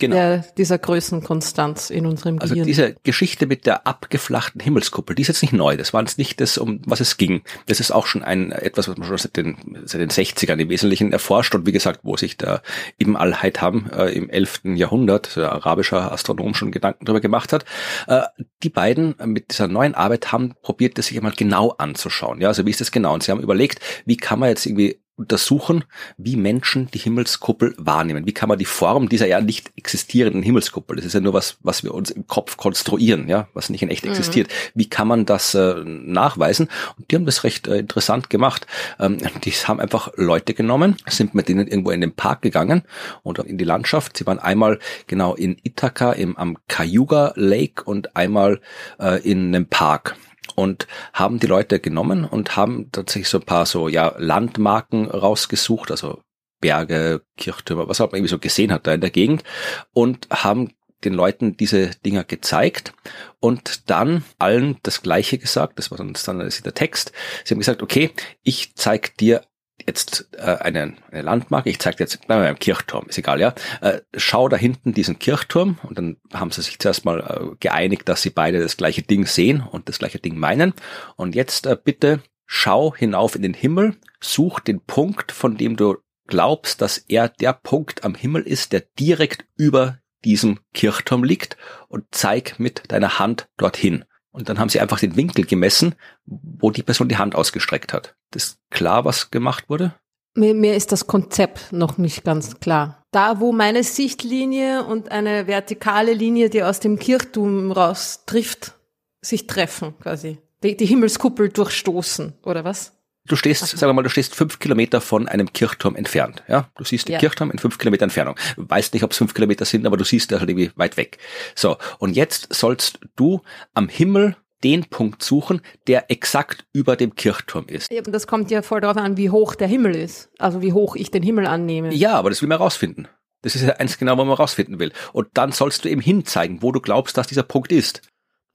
Genau. 0.00 0.16
der, 0.16 0.38
dieser 0.58 0.76
Größenkonstanz 0.76 1.90
in 1.90 2.04
unserem 2.06 2.40
Also 2.40 2.54
Gehirn. 2.54 2.66
diese 2.66 2.96
Geschichte 3.04 3.46
mit 3.46 3.64
der 3.64 3.86
abgeflachten 3.86 4.60
Himmelskuppel, 4.60 5.14
die 5.14 5.22
ist 5.22 5.28
jetzt 5.28 5.42
nicht 5.42 5.52
neu. 5.52 5.76
Das 5.76 5.92
war 5.94 6.00
jetzt 6.00 6.18
nicht 6.18 6.40
das, 6.40 6.58
um 6.58 6.80
was 6.84 6.98
es 6.98 7.16
ging. 7.16 7.42
Das 7.66 7.78
ist 7.78 7.92
auch 7.92 8.06
schon 8.06 8.24
ein 8.24 8.50
etwas, 8.50 8.88
was 8.88 8.96
man 8.96 9.06
schon 9.06 9.18
seit 9.18 9.36
den, 9.36 9.56
seit 9.84 10.00
den 10.00 10.10
60ern 10.10 10.58
im 10.58 10.68
Wesentlichen 10.68 11.12
erforscht 11.12 11.54
und 11.54 11.64
wie 11.64 11.70
gesagt, 11.70 12.00
wo 12.02 12.16
sich 12.16 12.36
der 12.36 12.62
Ibn 13.00 13.14
al-Haytham 13.14 13.88
äh, 13.96 14.12
im 14.12 14.28
11. 14.28 14.62
Jahrhundert, 14.74 15.36
der 15.36 15.52
arabischer 15.52 16.10
Astronom, 16.10 16.54
schon 16.54 16.72
Gedanken 16.72 17.04
darüber 17.04 17.20
gemacht 17.20 17.52
hat. 17.52 17.64
Äh, 18.08 18.22
die 18.64 18.70
beiden 18.70 19.14
mit 19.26 19.52
dieser 19.52 19.68
neuen 19.68 19.94
Arbeit 19.94 20.32
haben 20.32 20.54
probiert, 20.60 20.98
das 20.98 21.06
sich 21.06 21.16
einmal 21.18 21.34
genau 21.36 21.70
anzuschauen. 21.70 22.40
Ja, 22.40 22.48
also 22.48 22.66
wie 22.66 22.70
ist 22.70 22.80
das 22.80 22.90
genau? 22.90 23.14
Und 23.14 23.22
sie 23.22 23.30
haben 23.30 23.40
überlegt, 23.40 23.78
wie 24.06 24.16
kann 24.16 24.40
man 24.40 24.48
jetzt 24.48 24.66
irgendwie 24.66 24.98
untersuchen, 25.16 25.84
wie 26.16 26.36
Menschen 26.36 26.90
die 26.92 26.98
Himmelskuppel 26.98 27.74
wahrnehmen. 27.78 28.26
Wie 28.26 28.32
kann 28.32 28.48
man 28.48 28.58
die 28.58 28.64
Form 28.64 29.08
dieser 29.08 29.26
ja 29.26 29.40
nicht 29.40 29.70
existierenden 29.76 30.42
Himmelskuppel, 30.42 30.96
das 30.96 31.04
ist 31.04 31.12
ja 31.12 31.20
nur 31.20 31.32
was, 31.32 31.56
was 31.62 31.84
wir 31.84 31.94
uns 31.94 32.10
im 32.10 32.26
Kopf 32.26 32.56
konstruieren, 32.56 33.28
ja, 33.28 33.48
was 33.54 33.70
nicht 33.70 33.82
in 33.82 33.90
echt 33.90 34.04
mhm. 34.04 34.10
existiert. 34.10 34.48
Wie 34.74 34.88
kann 34.88 35.06
man 35.06 35.24
das 35.24 35.54
äh, 35.54 35.82
nachweisen? 35.84 36.68
Und 36.98 37.10
die 37.10 37.16
haben 37.16 37.26
das 37.26 37.44
recht 37.44 37.68
äh, 37.68 37.78
interessant 37.78 38.28
gemacht. 38.28 38.66
Ähm, 38.98 39.18
die 39.44 39.52
haben 39.52 39.78
einfach 39.78 40.12
Leute 40.16 40.52
genommen, 40.54 40.96
sind 41.06 41.34
mit 41.34 41.48
denen 41.48 41.68
irgendwo 41.68 41.90
in 41.90 42.00
den 42.00 42.14
Park 42.14 42.42
gegangen 42.42 42.82
und 43.22 43.38
in 43.38 43.58
die 43.58 43.64
Landschaft. 43.64 44.16
Sie 44.16 44.26
waren 44.26 44.40
einmal 44.40 44.80
genau 45.06 45.34
in 45.34 45.56
Ithaca 45.62 46.12
im, 46.12 46.36
am 46.36 46.58
Cayuga 46.66 47.32
Lake 47.36 47.84
und 47.84 48.16
einmal 48.16 48.60
äh, 48.98 49.20
in 49.22 49.54
einem 49.54 49.66
Park 49.66 50.16
und 50.54 50.86
haben 51.12 51.38
die 51.38 51.46
Leute 51.46 51.80
genommen 51.80 52.24
und 52.24 52.56
haben 52.56 52.90
tatsächlich 52.92 53.28
so 53.28 53.38
ein 53.38 53.44
paar 53.44 53.66
so 53.66 53.88
ja 53.88 54.14
Landmarken 54.18 55.10
rausgesucht, 55.10 55.90
also 55.90 56.20
Berge, 56.60 57.22
Kirchtürme, 57.36 57.88
was 57.88 58.00
auch 58.00 58.10
man 58.10 58.18
irgendwie 58.18 58.30
so 58.30 58.38
gesehen 58.38 58.72
hat 58.72 58.86
da 58.86 58.94
in 58.94 59.00
der 59.00 59.10
Gegend 59.10 59.44
und 59.92 60.28
haben 60.30 60.72
den 61.04 61.12
Leuten 61.12 61.56
diese 61.56 61.90
Dinger 62.04 62.24
gezeigt 62.24 62.94
und 63.40 63.90
dann 63.90 64.24
allen 64.38 64.78
das 64.82 65.02
Gleiche 65.02 65.38
gesagt, 65.38 65.78
das 65.78 65.90
war 65.90 65.98
dann 65.98 66.14
standardisiert 66.14 66.66
der 66.66 66.74
Text. 66.74 67.12
Sie 67.44 67.52
haben 67.52 67.58
gesagt, 67.58 67.82
okay, 67.82 68.10
ich 68.42 68.74
zeig 68.74 69.16
dir 69.18 69.42
jetzt 69.86 70.28
äh, 70.32 70.42
eine, 70.42 70.94
eine 71.10 71.22
Landmarke, 71.22 71.70
ich 71.70 71.78
zeige 71.78 71.98
jetzt 71.98 72.26
bleiben 72.26 72.42
wir 72.42 72.48
beim 72.48 72.58
Kirchturm, 72.58 73.06
ist 73.08 73.18
egal, 73.18 73.40
ja. 73.40 73.54
Äh, 73.80 74.00
schau 74.16 74.48
da 74.48 74.56
hinten 74.56 74.92
diesen 74.92 75.18
Kirchturm 75.18 75.78
und 75.82 75.98
dann 75.98 76.16
haben 76.32 76.50
sie 76.50 76.62
sich 76.62 76.78
zuerst 76.78 77.04
mal 77.04 77.20
äh, 77.20 77.56
geeinigt, 77.60 78.08
dass 78.08 78.22
sie 78.22 78.30
beide 78.30 78.60
das 78.60 78.76
gleiche 78.76 79.02
Ding 79.02 79.26
sehen 79.26 79.60
und 79.60 79.88
das 79.88 79.98
gleiche 79.98 80.18
Ding 80.18 80.36
meinen. 80.36 80.74
Und 81.16 81.34
jetzt 81.34 81.66
äh, 81.66 81.76
bitte 81.82 82.22
schau 82.46 82.94
hinauf 82.94 83.34
in 83.34 83.42
den 83.42 83.54
Himmel, 83.54 83.96
such 84.20 84.60
den 84.60 84.80
Punkt, 84.80 85.32
von 85.32 85.56
dem 85.56 85.76
du 85.76 85.96
glaubst, 86.26 86.80
dass 86.80 86.98
er 86.98 87.28
der 87.28 87.52
Punkt 87.52 88.04
am 88.04 88.14
Himmel 88.14 88.42
ist, 88.42 88.72
der 88.72 88.84
direkt 88.98 89.44
über 89.56 89.98
diesem 90.24 90.60
Kirchturm 90.72 91.22
liegt 91.22 91.56
und 91.88 92.06
zeig 92.10 92.58
mit 92.58 92.90
deiner 92.90 93.18
Hand 93.18 93.48
dorthin. 93.56 94.04
Und 94.34 94.48
dann 94.48 94.58
haben 94.58 94.68
sie 94.68 94.80
einfach 94.80 94.98
den 94.98 95.14
Winkel 95.14 95.44
gemessen, 95.44 95.94
wo 96.26 96.72
die 96.72 96.82
Person 96.82 97.08
die 97.08 97.18
Hand 97.18 97.36
ausgestreckt 97.36 97.92
hat. 97.92 98.16
Das 98.32 98.44
ist 98.44 98.58
klar, 98.68 99.04
was 99.04 99.30
gemacht 99.30 99.70
wurde? 99.70 99.94
Mir, 100.34 100.54
mir 100.54 100.74
ist 100.74 100.90
das 100.90 101.06
Konzept 101.06 101.72
noch 101.72 101.98
nicht 101.98 102.24
ganz 102.24 102.58
klar. 102.58 103.00
Da, 103.12 103.38
wo 103.38 103.52
meine 103.52 103.84
Sichtlinie 103.84 104.84
und 104.84 105.12
eine 105.12 105.46
vertikale 105.46 106.12
Linie, 106.12 106.50
die 106.50 106.64
aus 106.64 106.80
dem 106.80 106.98
Kirchturm 106.98 107.70
raus 107.70 108.24
trifft, 108.26 108.74
sich 109.20 109.46
treffen 109.46 109.94
quasi. 110.00 110.38
Die, 110.64 110.76
die 110.76 110.86
Himmelskuppel 110.86 111.50
durchstoßen, 111.50 112.32
oder 112.42 112.64
was? 112.64 112.93
Du 113.26 113.36
stehst, 113.36 113.66
sagen 113.66 113.88
wir 113.88 113.94
mal, 113.94 114.02
du 114.02 114.10
stehst 114.10 114.34
fünf 114.34 114.58
Kilometer 114.58 115.00
von 115.00 115.28
einem 115.28 115.50
Kirchturm 115.52 115.96
entfernt. 115.96 116.42
Ja, 116.46 116.68
du 116.76 116.84
siehst 116.84 117.08
den 117.08 117.14
ja. 117.14 117.18
Kirchturm 117.18 117.50
in 117.50 117.58
fünf 117.58 117.78
Kilometer 117.78 118.02
Entfernung. 118.02 118.36
Weißt 118.56 118.92
nicht, 118.92 119.02
ob 119.02 119.12
es 119.12 119.18
fünf 119.18 119.32
Kilometer 119.32 119.64
sind, 119.64 119.86
aber 119.86 119.96
du 119.96 120.04
siehst 120.04 120.30
da 120.30 120.40
halt 120.40 120.50
irgendwie 120.50 120.70
weit 120.76 120.98
weg. 120.98 121.16
So. 121.54 121.78
Und 121.98 122.16
jetzt 122.16 122.52
sollst 122.52 123.00
du 123.16 123.40
am 123.72 123.88
Himmel 123.88 124.36
den 124.62 124.84
Punkt 124.84 125.22
suchen, 125.22 125.62
der 125.86 126.10
exakt 126.10 126.66
über 126.72 126.96
dem 126.96 127.14
Kirchturm 127.14 127.66
ist. 127.66 127.90
Ja, 127.90 128.02
das 128.02 128.26
kommt 128.26 128.50
ja 128.50 128.60
voll 128.60 128.82
darauf 128.82 128.96
an, 128.96 129.16
wie 129.16 129.30
hoch 129.30 129.54
der 129.54 129.68
Himmel 129.68 129.94
ist. 129.94 130.30
Also 130.38 130.60
wie 130.60 130.72
hoch 130.72 130.94
ich 130.96 131.10
den 131.10 131.22
Himmel 131.22 131.46
annehme. 131.46 131.94
Ja, 131.94 132.14
aber 132.14 132.30
das 132.30 132.42
will 132.42 132.48
man 132.48 132.58
rausfinden. 132.58 133.08
Das 133.40 133.54
ist 133.54 133.62
ja 133.62 133.74
eins 133.76 133.98
genau, 133.98 134.16
was 134.16 134.26
man 134.26 134.36
rausfinden 134.36 134.78
will. 134.78 134.92
Und 135.12 135.28
dann 135.34 135.52
sollst 135.52 135.84
du 135.84 135.90
eben 135.90 136.00
hinzeigen, 136.00 136.62
wo 136.62 136.72
du 136.72 136.80
glaubst, 136.80 137.16
dass 137.18 137.26
dieser 137.26 137.42
Punkt 137.42 137.72
ist. 137.72 138.00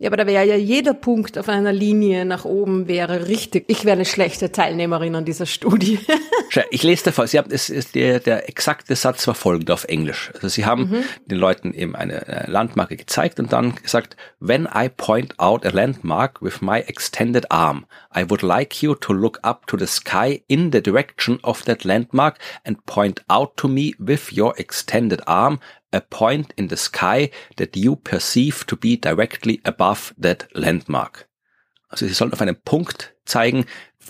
Ja, 0.02 0.08
aber 0.08 0.16
da 0.16 0.26
wäre 0.26 0.46
ja 0.46 0.56
jeder 0.56 0.94
Punkt 0.94 1.38
auf 1.38 1.50
einer 1.50 1.74
Linie 1.74 2.24
nach 2.24 2.46
oben 2.46 2.88
wäre 2.88 3.28
richtig. 3.28 3.66
Ich 3.68 3.84
wäre 3.84 3.98
eine 3.98 4.06
schlechte 4.06 4.50
Teilnehmerin 4.50 5.14
an 5.14 5.26
dieser 5.26 5.46
Studie. 5.46 6.00
ich 6.72 6.84
lese 6.84 7.04
davor. 7.04 7.28
Sie 7.28 7.38
haben, 7.38 7.52
es 7.52 7.70
ist 7.70 7.96
der, 7.96 8.22
der 8.22 8.48
exakte 8.48 8.96
Satz 8.96 9.28
war 9.28 9.36
folgender 9.36 9.74
auf 9.74 9.84
Englisch. 9.84 10.32
Also 10.36 10.48
Sie 10.48 10.66
haben 10.66 10.90
mhm. 10.90 11.04
den 11.26 11.38
Leuten 11.38 11.74
eben 11.74 11.98
eine 11.98 12.46
Landmarke 12.48 12.96
gezeigt 12.96 13.42
und 13.42 13.52
dann 13.52 13.76
gesagt, 13.76 14.16
when 14.40 14.70
I 14.74 14.88
point 14.88 15.38
out 15.38 15.66
a 15.66 15.70
landmark 15.70 16.42
with 16.42 16.62
my 16.62 16.80
extended 16.80 17.52
arm, 17.52 17.86
I 18.16 18.24
would 18.30 18.42
like 18.42 18.82
you 18.82 18.96
to 18.96 19.12
look 19.12 19.40
up 19.44 19.68
to 19.68 19.76
the 19.78 19.86
sky 19.86 20.42
in 20.48 20.72
the 20.72 20.82
direction 20.82 21.40
of 21.44 21.64
that 21.64 21.84
landmark 21.84 22.40
and 22.64 22.86
point 22.86 23.22
out 23.28 23.58
to 23.58 23.68
me 23.68 23.96
with 24.00 24.32
your 24.32 24.58
extended 24.58 25.28
arm 25.28 25.60
a 25.92 26.00
point 26.00 26.54
in 26.56 26.70
the 26.70 26.78
sky 26.78 27.32
that 27.58 27.76
you 27.76 27.96
perceive 27.96 28.66
to 28.66 28.76
be 28.76 28.98
directly 28.98 29.60
above 29.64 30.14
that 30.22 30.48
landmark. 30.54 31.28
Also 31.90 32.06
Sie 32.08 32.14
sollen 32.14 32.34
auf 32.34 32.42
einen 32.42 32.62
Punkt 32.62 33.16
zeigen, 33.26 33.66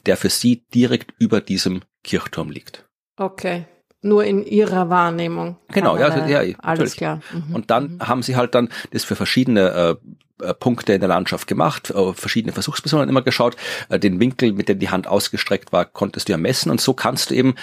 der 0.06 0.18
für 0.18 0.30
Sie 0.30 0.66
direkt 0.74 1.14
über 1.20 1.42
diesem 1.42 1.82
Kirchturm 2.04 2.52
liegt. 2.52 2.86
Okay. 3.18 3.66
Nur 4.02 4.24
in 4.24 4.46
Ihrer 4.46 4.90
Wahrnehmung. 4.90 5.58
Genau, 5.70 5.98
ja, 5.98 6.08
also, 6.08 6.26
ja, 6.26 6.40
alles 6.40 6.58
natürlich. 6.60 6.96
klar. 6.96 7.22
Mhm. 7.34 7.56
Und 7.56 7.70
dann 7.70 7.96
mhm. 7.96 8.08
haben 8.08 8.24
Sie 8.24 8.36
halt 8.36 8.56
dann 8.56 8.70
das 8.92 9.04
für 9.04 9.16
verschiedene 9.16 9.98
äh, 10.42 10.46
äh 10.46 10.54
Punkte 10.54 10.94
in 10.94 11.02
der 11.02 11.10
Landschaft 11.10 11.48
gemacht, 11.48 11.90
äh, 11.90 12.14
verschiedene 12.14 12.54
Versuchspersonen 12.54 13.10
immer 13.10 13.22
geschaut, 13.22 13.58
äh, 13.90 14.00
den 14.00 14.22
Winkel, 14.22 14.54
mit 14.54 14.70
dem 14.70 14.80
die 14.80 14.90
Hand 14.90 15.08
ausgestreckt 15.08 15.74
war, 15.74 15.84
konntest 15.84 16.30
du 16.30 16.32
ja 16.32 16.38
messen 16.38 16.72
und 16.72 16.80
so 16.80 16.94
kannst 16.94 17.32
du 17.32 17.36
eben 17.36 17.56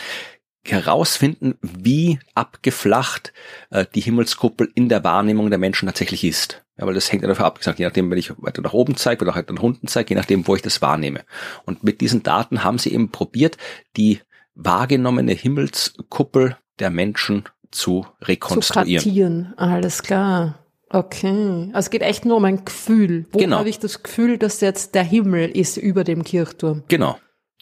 herausfinden, 0.70 1.58
wie 1.60 2.18
abgeflacht 2.34 3.32
äh, 3.70 3.86
die 3.94 4.00
Himmelskuppel 4.00 4.70
in 4.74 4.88
der 4.88 5.04
Wahrnehmung 5.04 5.50
der 5.50 5.58
Menschen 5.58 5.86
tatsächlich 5.86 6.24
ist. 6.24 6.62
Ja, 6.78 6.86
weil 6.86 6.94
das 6.94 7.10
hängt 7.10 7.22
ja 7.22 7.28
davon 7.28 7.46
ab, 7.46 7.58
gesagt, 7.58 7.78
je 7.78 7.86
nachdem, 7.86 8.10
wenn 8.10 8.18
ich 8.18 8.32
weiter 8.36 8.62
nach 8.62 8.74
oben 8.74 8.96
zeige 8.96 9.24
oder 9.24 9.34
halt 9.34 9.50
nach 9.50 9.62
unten 9.62 9.88
zeige, 9.88 10.10
je 10.10 10.16
nachdem, 10.16 10.46
wo 10.46 10.54
ich 10.54 10.62
das 10.62 10.82
wahrnehme. 10.82 11.24
Und 11.64 11.84
mit 11.84 12.00
diesen 12.00 12.22
Daten 12.22 12.64
haben 12.64 12.78
sie 12.78 12.92
eben 12.92 13.10
probiert, 13.10 13.56
die 13.96 14.20
wahrgenommene 14.54 15.32
Himmelskuppel 15.32 16.56
der 16.78 16.90
Menschen 16.90 17.44
zu 17.70 18.06
rekonstruieren. 18.22 19.02
Zu 19.02 19.08
kartieren, 19.08 19.54
alles 19.56 20.02
klar. 20.02 20.58
Okay, 20.88 21.70
also 21.72 21.86
es 21.86 21.90
geht 21.90 22.02
echt 22.02 22.24
nur 22.24 22.36
um 22.36 22.44
ein 22.44 22.64
Gefühl. 22.64 23.26
Wo 23.32 23.38
genau. 23.38 23.58
habe 23.58 23.68
ich 23.68 23.78
das 23.78 24.02
Gefühl, 24.02 24.38
dass 24.38 24.60
jetzt 24.60 24.94
der 24.94 25.02
Himmel 25.02 25.48
ist 25.48 25.76
über 25.78 26.04
dem 26.04 26.22
Kirchturm? 26.22 26.84
Genau 26.88 27.18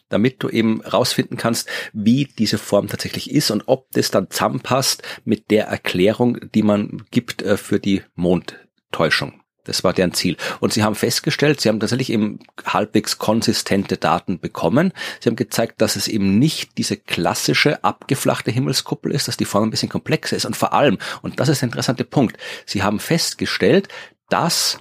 damit 0.09 0.43
du 0.43 0.49
eben 0.49 0.81
rausfinden 0.81 1.37
kannst, 1.37 1.67
wie 1.93 2.25
diese 2.25 2.57
Form 2.57 2.87
tatsächlich 2.87 3.31
ist 3.31 3.51
und 3.51 3.63
ob 3.67 3.91
das 3.91 4.11
dann 4.11 4.29
zusammenpasst 4.29 5.03
mit 5.23 5.51
der 5.51 5.67
Erklärung, 5.67 6.37
die 6.53 6.63
man 6.63 7.05
gibt 7.11 7.41
äh, 7.41 7.57
für 7.57 7.79
die 7.79 8.03
Mondtäuschung. 8.15 9.41
Das 9.65 9.83
war 9.83 9.93
deren 9.93 10.13
Ziel. 10.13 10.37
Und 10.59 10.73
sie 10.73 10.83
haben 10.83 10.95
festgestellt, 10.95 11.59
sie 11.59 11.69
haben 11.69 11.79
tatsächlich 11.79 12.11
eben 12.11 12.39
halbwegs 12.65 13.17
konsistente 13.17 13.97
Daten 13.97 14.39
bekommen. 14.39 14.93
Sie 15.19 15.27
haben 15.27 15.35
gezeigt, 15.35 15.81
dass 15.81 15.95
es 15.95 16.07
eben 16.07 16.39
nicht 16.39 16.77
diese 16.77 16.97
klassische 16.97 17.83
abgeflachte 17.83 18.51
Himmelskuppel 18.51 19.11
ist, 19.11 19.27
dass 19.27 19.37
die 19.37 19.45
Form 19.45 19.63
ein 19.63 19.71
bisschen 19.71 19.89
komplexer 19.89 20.37
ist. 20.37 20.45
Und 20.45 20.55
vor 20.55 20.73
allem, 20.73 20.99
und 21.23 21.39
das 21.39 21.49
ist 21.49 21.61
der 21.61 21.67
interessante 21.67 22.03
Punkt, 22.03 22.37
sie 22.65 22.83
haben 22.83 22.99
festgestellt, 22.99 23.89
dass 24.29 24.79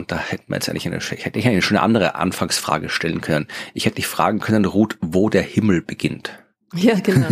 und 0.00 0.10
da 0.10 0.18
hätten 0.18 0.48
wir 0.48 0.56
jetzt 0.56 0.68
eigentlich 0.70 0.86
eine, 0.86 0.98
hätte 0.98 1.38
ich 1.38 1.46
eine 1.46 1.60
schöne 1.60 1.82
andere 1.82 2.14
Anfangsfrage 2.14 2.88
stellen 2.88 3.20
können. 3.20 3.46
Ich 3.74 3.84
hätte 3.84 3.96
dich 3.96 4.06
fragen 4.06 4.40
können, 4.40 4.64
Ruth, 4.64 4.96
wo 5.02 5.28
der 5.28 5.42
Himmel 5.42 5.82
beginnt. 5.82 6.32
Ja, 6.72 6.94
genau. 7.00 7.26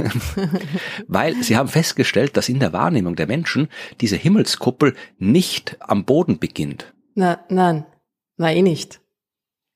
Weil 1.07 1.41
sie 1.45 1.57
haben 1.57 1.69
festgestellt, 1.69 2.37
dass 2.37 2.49
in 2.49 2.59
der 2.59 2.73
Wahrnehmung 2.73 3.15
der 3.15 3.29
Menschen 3.29 3.69
diese 4.01 4.17
Himmelskuppel 4.17 4.97
nicht 5.19 5.77
am 5.79 6.05
Boden 6.05 6.41
beginnt. 6.41 6.93
Na, 7.15 7.39
nein, 7.49 7.87
nein, 8.37 8.57
eh 8.57 8.63
nicht. 8.63 9.01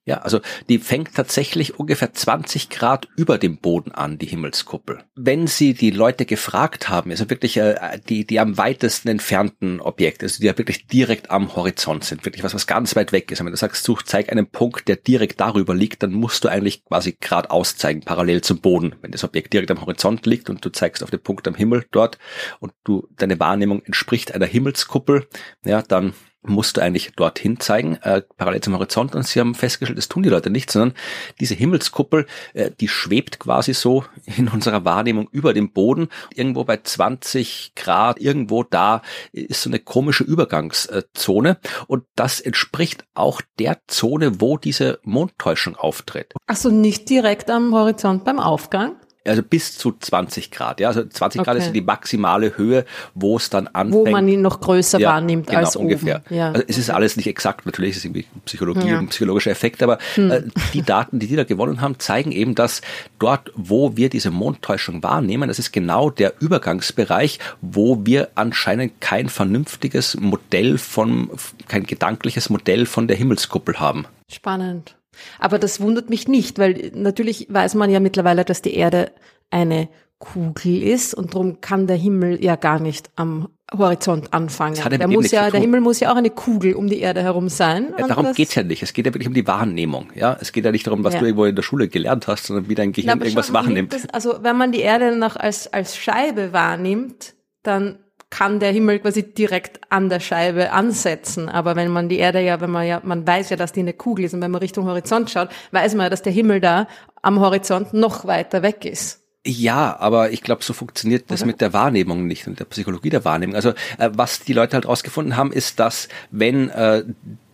Ja, 0.05 0.19
also 0.19 0.41
die 0.69 0.79
fängt 0.79 1.15
tatsächlich 1.15 1.79
ungefähr 1.79 2.13
20 2.13 2.71
Grad 2.71 3.07
über 3.17 3.39
dem 3.39 3.59
Boden 3.59 3.93
an, 3.93 4.19
die 4.19 4.27
Himmelskuppel. 4.27 5.05
Wenn 5.15 5.47
Sie 5.47 5.75
die 5.75 5.91
Leute 5.91 6.27
gefragt 6.27 6.89
haben, 6.89 7.13
also 7.13 7.31
wirklich 7.31 7.57
äh, 7.57 8.01
die, 8.09 8.27
die 8.27 8.41
am 8.41 8.59
weitesten 8.59 9.09
entfernten 9.09 9.81
Objekte, 9.81 10.27
also 10.27 10.41
die 10.41 10.47
ja 10.47 10.59
wirklich 10.59 10.89
direkt 10.89 11.31
am 11.31 11.55
Horizont 11.55 12.03
sind, 12.03 12.25
wirklich 12.25 12.43
was, 12.43 12.53
was 12.53 12.67
ganz 12.67 12.97
weit 12.97 13.13
weg 13.13 13.31
ist. 13.31 13.41
Und 13.41 13.47
wenn 13.47 13.53
du 13.53 13.59
sagst, 13.59 13.85
such, 13.85 14.03
zeig 14.03 14.33
einen 14.33 14.49
Punkt, 14.49 14.89
der 14.89 14.97
direkt 14.97 15.41
darüber 15.41 15.73
liegt, 15.73 16.03
dann 16.03 16.13
musst 16.13 16.43
du 16.43 16.49
eigentlich 16.49 16.85
quasi 16.85 17.17
geradeaus 17.21 17.77
zeigen, 17.77 18.01
parallel 18.01 18.41
zum 18.41 18.59
Boden. 18.59 18.97
Wenn 19.03 19.13
das 19.13 19.23
Objekt 19.23 19.53
direkt 19.53 19.71
am 19.71 19.81
Horizont 19.81 20.27
liegt 20.27 20.51
und 20.51 20.65
du 20.65 20.71
zeigst 20.71 21.05
auf 21.05 21.11
den 21.11 21.23
Punkt 21.23 21.47
am 21.47 21.55
Himmel 21.55 21.87
dort 21.93 22.19
und 22.59 22.73
du, 22.83 23.07
deine 23.17 23.39
Wahrnehmung 23.39 23.83
entspricht 23.85 24.35
einer 24.35 24.47
Himmelskuppel, 24.47 25.29
ja, 25.65 25.81
dann 25.83 26.13
musst 26.43 26.77
du 26.77 26.81
eigentlich 26.81 27.13
dorthin 27.15 27.61
zeigen, 27.61 27.97
äh, 28.03 28.23
parallel 28.37 28.61
zum 28.61 28.75
Horizont. 28.75 29.15
Und 29.15 29.27
sie 29.27 29.41
haben 29.41 29.55
festgestellt, 29.55 29.99
das 29.99 30.09
tun 30.09 30.23
die 30.23 30.29
Leute 30.29 30.51
nicht, 30.51 30.71
sondern 30.71 30.97
diese 31.41 31.55
Himmelskuppel, 31.55 32.27
äh, 32.55 32.71
die 32.81 32.89
schwebt 32.89 33.39
quasi 33.39 33.75
so 33.75 34.05
in 34.37 34.49
unserer 34.49 34.85
Wahrnehmung 34.85 35.29
über 35.31 35.55
dem 35.55 35.73
Boden. 35.73 36.09
Irgendwo 36.35 36.65
bei 36.65 36.79
20 36.79 37.73
Grad, 37.77 38.21
irgendwo 38.21 38.65
da 38.65 39.03
ist 39.33 39.63
so 39.63 39.71
eine 39.71 39.79
komische 39.79 40.25
Übergangszone. 40.25 41.59
Und 41.87 42.05
das 42.17 42.41
entspricht 42.41 43.05
auch 43.15 43.41
der 43.59 43.79
Zone, 43.87 44.41
wo 44.41 44.57
diese 44.57 44.99
Mondtäuschung 45.03 45.77
auftritt. 45.77 46.35
Ach 46.47 46.57
so, 46.57 46.71
nicht 46.71 47.09
direkt 47.09 47.51
am 47.51 47.73
Horizont 47.73 48.25
beim 48.25 48.39
Aufgang? 48.39 48.97
Also 49.27 49.43
bis 49.43 49.79
zu 49.79 49.93
20 49.99 50.51
Grad. 50.51 50.81
Ja, 50.81 50.89
also 50.89 51.05
20 51.05 51.41
okay. 51.41 51.51
Grad 51.51 51.59
ist 51.59 51.73
die 51.73 51.81
maximale 51.81 52.57
Höhe, 52.57 52.85
wo 53.15 53.37
es 53.37 53.51
dann 53.51 53.69
anfängt. 53.69 54.07
Wo 54.07 54.11
man 54.11 54.27
ihn 54.29 54.43
noch 54.43 54.61
größer 54.61 54.99
ja, 54.99 55.11
wahrnimmt 55.11 55.47
genau, 55.47 55.61
als 55.61 55.77
ungefähr. 55.77 56.23
Oben. 56.27 56.35
Ja. 56.35 56.53
Also 56.53 56.65
es 56.67 56.79
ist 56.79 56.91
alles 56.91 57.17
nicht 57.17 57.27
exakt, 57.27 57.67
natürlich 57.67 57.93
ist 57.93 57.99
es 57.99 58.05
irgendwie 58.05 58.27
Psychologie 58.45 58.89
ja. 58.89 58.99
und 58.99 59.11
psychologischer 59.11 59.51
Effekt, 59.51 59.83
aber 59.83 59.99
hm. 60.15 60.31
äh, 60.31 60.43
die 60.73 60.83
Daten, 60.83 61.19
die 61.19 61.27
die 61.27 61.37
da 61.37 61.45
gewonnen 61.45 61.81
haben, 61.81 61.99
zeigen 61.99 62.33
eben, 62.33 62.55
dass 62.55 62.81
dort, 63.19 63.53
wo 63.55 63.97
wir 63.97 64.09
diese 64.09 64.31
Mondtäuschung 64.31 65.03
wahrnehmen, 65.03 65.49
das 65.49 65.59
ist 65.59 65.73
genau 65.73 66.11
der 66.11 66.35
Übergangsbereich, 66.41 67.39
wo 67.61 68.05
wir 68.05 68.31
anscheinend 68.35 69.01
kein 69.01 69.29
vernünftiges 69.29 70.17
Modell 70.21 70.79
von, 70.79 71.31
kein 71.69 71.85
gedankliches 71.85 72.51
Modell 72.51 72.87
von 72.87 73.07
der 73.07 73.17
Himmelskuppel 73.17 73.79
haben. 73.79 74.07
Spannend. 74.31 74.97
Aber 75.39 75.59
das 75.59 75.81
wundert 75.81 76.11
mich 76.11 76.29
nicht, 76.29 76.59
weil 76.59 76.91
natürlich 76.95 77.47
weiß 77.51 77.75
man 77.75 77.91
ja 77.91 78.01
mittlerweile, 78.01 78.45
dass 78.45 78.63
die 78.63 78.75
Erde 78.75 79.13
eine 79.51 79.89
Kugel 80.19 80.83
ist 80.83 81.15
und 81.15 81.35
darum 81.35 81.61
kann 81.61 81.89
der 81.89 81.97
Himmel 81.97 82.43
ja 82.45 82.55
gar 82.55 82.79
nicht 82.79 83.11
am 83.17 83.49
Horizont 83.77 84.33
anfangen. 84.33 84.77
Der, 84.91 85.09
muss 85.09 85.33
ja, 85.33 85.51
der 85.51 85.61
Himmel 85.61 85.81
muss 85.81 85.99
ja 85.99 86.13
auch 86.13 86.17
eine 86.17 86.31
Kugel 86.31 86.75
um 86.75 86.87
die 86.87 87.01
Erde 87.01 87.23
herum 87.23 87.49
sein. 87.49 87.93
Ja, 87.99 88.07
darum 88.07 88.33
geht's 88.33 88.55
ja 88.55 88.63
nicht. 88.63 88.85
Es 88.85 88.93
geht 88.93 89.07
ja 89.07 89.13
wirklich 89.13 89.27
um 89.27 89.35
die 89.35 89.47
Wahrnehmung. 89.49 90.11
Ja, 90.15 90.37
es 90.41 90.53
geht 90.53 90.65
ja 90.65 90.71
nicht 90.71 90.87
darum, 90.87 91.03
was 91.03 91.15
ja. 91.15 91.21
du 91.21 91.27
irgendwo 91.27 91.45
in 91.47 91.57
der 91.57 91.63
Schule 91.63 91.89
gelernt 91.89 92.29
hast, 92.29 92.45
sondern 92.45 92.69
wie 92.69 92.77
dein 92.77 92.93
Gehirn 92.93 93.19
Na, 93.19 93.25
irgendwas 93.25 93.53
wahrnimmt. 93.53 93.93
Das, 93.93 94.09
also 94.11 94.37
wenn 94.43 94.57
man 94.57 94.71
die 94.71 94.81
Erde 94.81 95.17
noch 95.17 95.35
als 95.35 95.73
als 95.73 95.97
Scheibe 95.97 96.53
wahrnimmt, 96.53 97.35
dann 97.65 97.99
kann 98.33 98.61
der 98.61 98.73
Himmel 98.73 98.99
quasi 98.99 99.23
direkt 99.23 99.79
an 99.91 100.09
der 100.09 100.19
Scheibe 100.19 100.73
ansetzen. 100.73 101.51
Aber 101.51 101.77
wenn 101.77 101.93
man 101.93 102.09
die 102.09 102.17
Erde 102.17 102.41
ja, 102.41 102.63
wenn 102.63 102.71
man 102.71 102.87
ja, 102.87 103.01
man 103.05 103.27
weiß 103.27 103.51
ja, 103.51 103.57
dass 103.57 103.73
die 103.73 103.81
eine 103.81 103.93
Kugel 103.93 104.25
ist 104.25 104.33
und 104.33 104.41
wenn 104.41 104.51
man 104.51 104.63
Richtung 104.63 104.87
Horizont 104.87 105.31
schaut, 105.31 105.51
weiß 105.73 105.95
man 105.95 106.05
ja, 106.05 106.11
dass 106.11 106.23
der 106.23 106.33
Himmel 106.33 106.61
da 106.61 106.89
am 107.21 107.41
Horizont 107.41 107.93
noch 107.93 108.25
weiter 108.25 108.63
weg 108.63 108.87
ist. 108.87 109.21
Ja, 109.47 109.99
aber 109.99 110.31
ich 110.31 110.43
glaube, 110.43 110.65
so 110.65 110.73
funktioniert 110.73 111.31
das 111.31 111.43
Oder? 111.43 111.49
mit 111.49 111.61
der 111.61 111.75
Wahrnehmung 111.75 112.27
nicht 112.27 112.47
und 112.47 112.59
der 112.59 112.65
Psychologie 112.65 113.11
der 113.11 113.27
Wahrnehmung. 113.27 113.55
Also 113.55 113.71
äh, 113.99 114.09
was 114.15 114.41
die 114.41 114.55
Leute 114.55 114.75
halt 114.75 114.89
rausgefunden 114.89 115.37
haben, 115.37 115.53
ist, 115.53 115.79
dass 115.79 116.09
wenn 116.31 116.71
äh, 116.71 117.05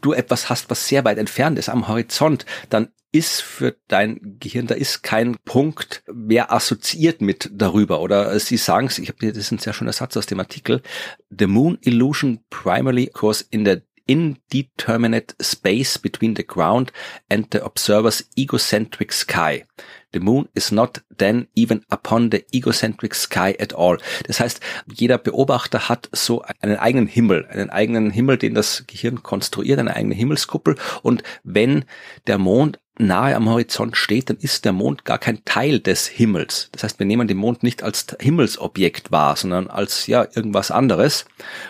du 0.00 0.12
etwas 0.12 0.48
hast, 0.48 0.70
was 0.70 0.86
sehr 0.86 1.04
weit 1.04 1.18
entfernt 1.18 1.58
ist 1.58 1.70
am 1.70 1.88
Horizont, 1.88 2.46
dann 2.70 2.88
ist 3.12 3.40
für 3.40 3.76
dein 3.88 4.36
Gehirn, 4.38 4.66
da 4.66 4.74
ist 4.74 5.02
kein 5.02 5.36
Punkt 5.44 6.02
mehr 6.12 6.52
assoziiert 6.52 7.20
mit 7.20 7.50
darüber. 7.52 8.00
Oder 8.00 8.38
sie 8.38 8.56
sagen 8.56 8.86
es, 8.86 8.98
ich 8.98 9.08
habe 9.08 9.26
das 9.26 9.36
ist 9.36 9.52
ein 9.52 9.58
sehr 9.58 9.72
schöner 9.72 9.92
Satz 9.92 10.16
aus 10.16 10.26
dem 10.26 10.40
Artikel, 10.40 10.82
The 11.30 11.46
Moon 11.46 11.78
Illusion 11.82 12.40
primarily 12.50 13.08
occurs 13.08 13.42
in 13.42 13.64
the 13.64 13.78
indeterminate 14.08 15.34
space 15.40 15.98
between 15.98 16.34
the 16.34 16.46
ground 16.46 16.92
and 17.28 17.46
the 17.52 17.62
observer's 17.62 18.24
egocentric 18.36 19.12
sky. 19.12 19.64
The 20.12 20.20
moon 20.20 20.48
is 20.54 20.72
not 20.72 21.02
then 21.18 21.48
even 21.54 21.84
upon 21.90 22.30
the 22.30 22.46
egocentric 22.50 23.14
sky 23.14 23.54
at 23.60 23.74
all. 23.74 23.98
Das 24.26 24.40
heißt, 24.40 24.60
jeder 24.90 25.18
Beobachter 25.18 25.90
hat 25.90 26.08
so 26.12 26.42
einen 26.60 26.78
eigenen 26.78 27.06
Himmel, 27.06 27.46
einen 27.46 27.68
eigenen 27.68 28.10
Himmel, 28.10 28.38
den 28.38 28.54
das 28.54 28.84
Gehirn 28.86 29.22
konstruiert, 29.22 29.78
eine 29.78 29.94
eigene 29.94 30.14
Himmelskuppel. 30.14 30.76
Und 31.02 31.22
wenn 31.44 31.84
der 32.26 32.38
Mond 32.38 32.78
nahe 32.98 33.34
am 33.36 33.48
Horizont 33.48 33.96
steht, 33.96 34.30
dann 34.30 34.36
ist 34.36 34.64
der 34.64 34.72
Mond 34.72 35.04
gar 35.04 35.18
kein 35.18 35.44
Teil 35.44 35.80
des 35.80 36.06
Himmels. 36.06 36.68
Das 36.72 36.82
heißt, 36.82 36.98
wir 36.98 37.06
nehmen 37.06 37.28
den 37.28 37.36
Mond 37.36 37.62
nicht 37.62 37.82
als 37.82 38.06
Himmelsobjekt 38.20 39.10
wahr, 39.10 39.36
sondern 39.36 39.68
als 39.68 40.06
ja 40.06 40.26
irgendwas 40.34 40.70
anderes. 40.70 41.24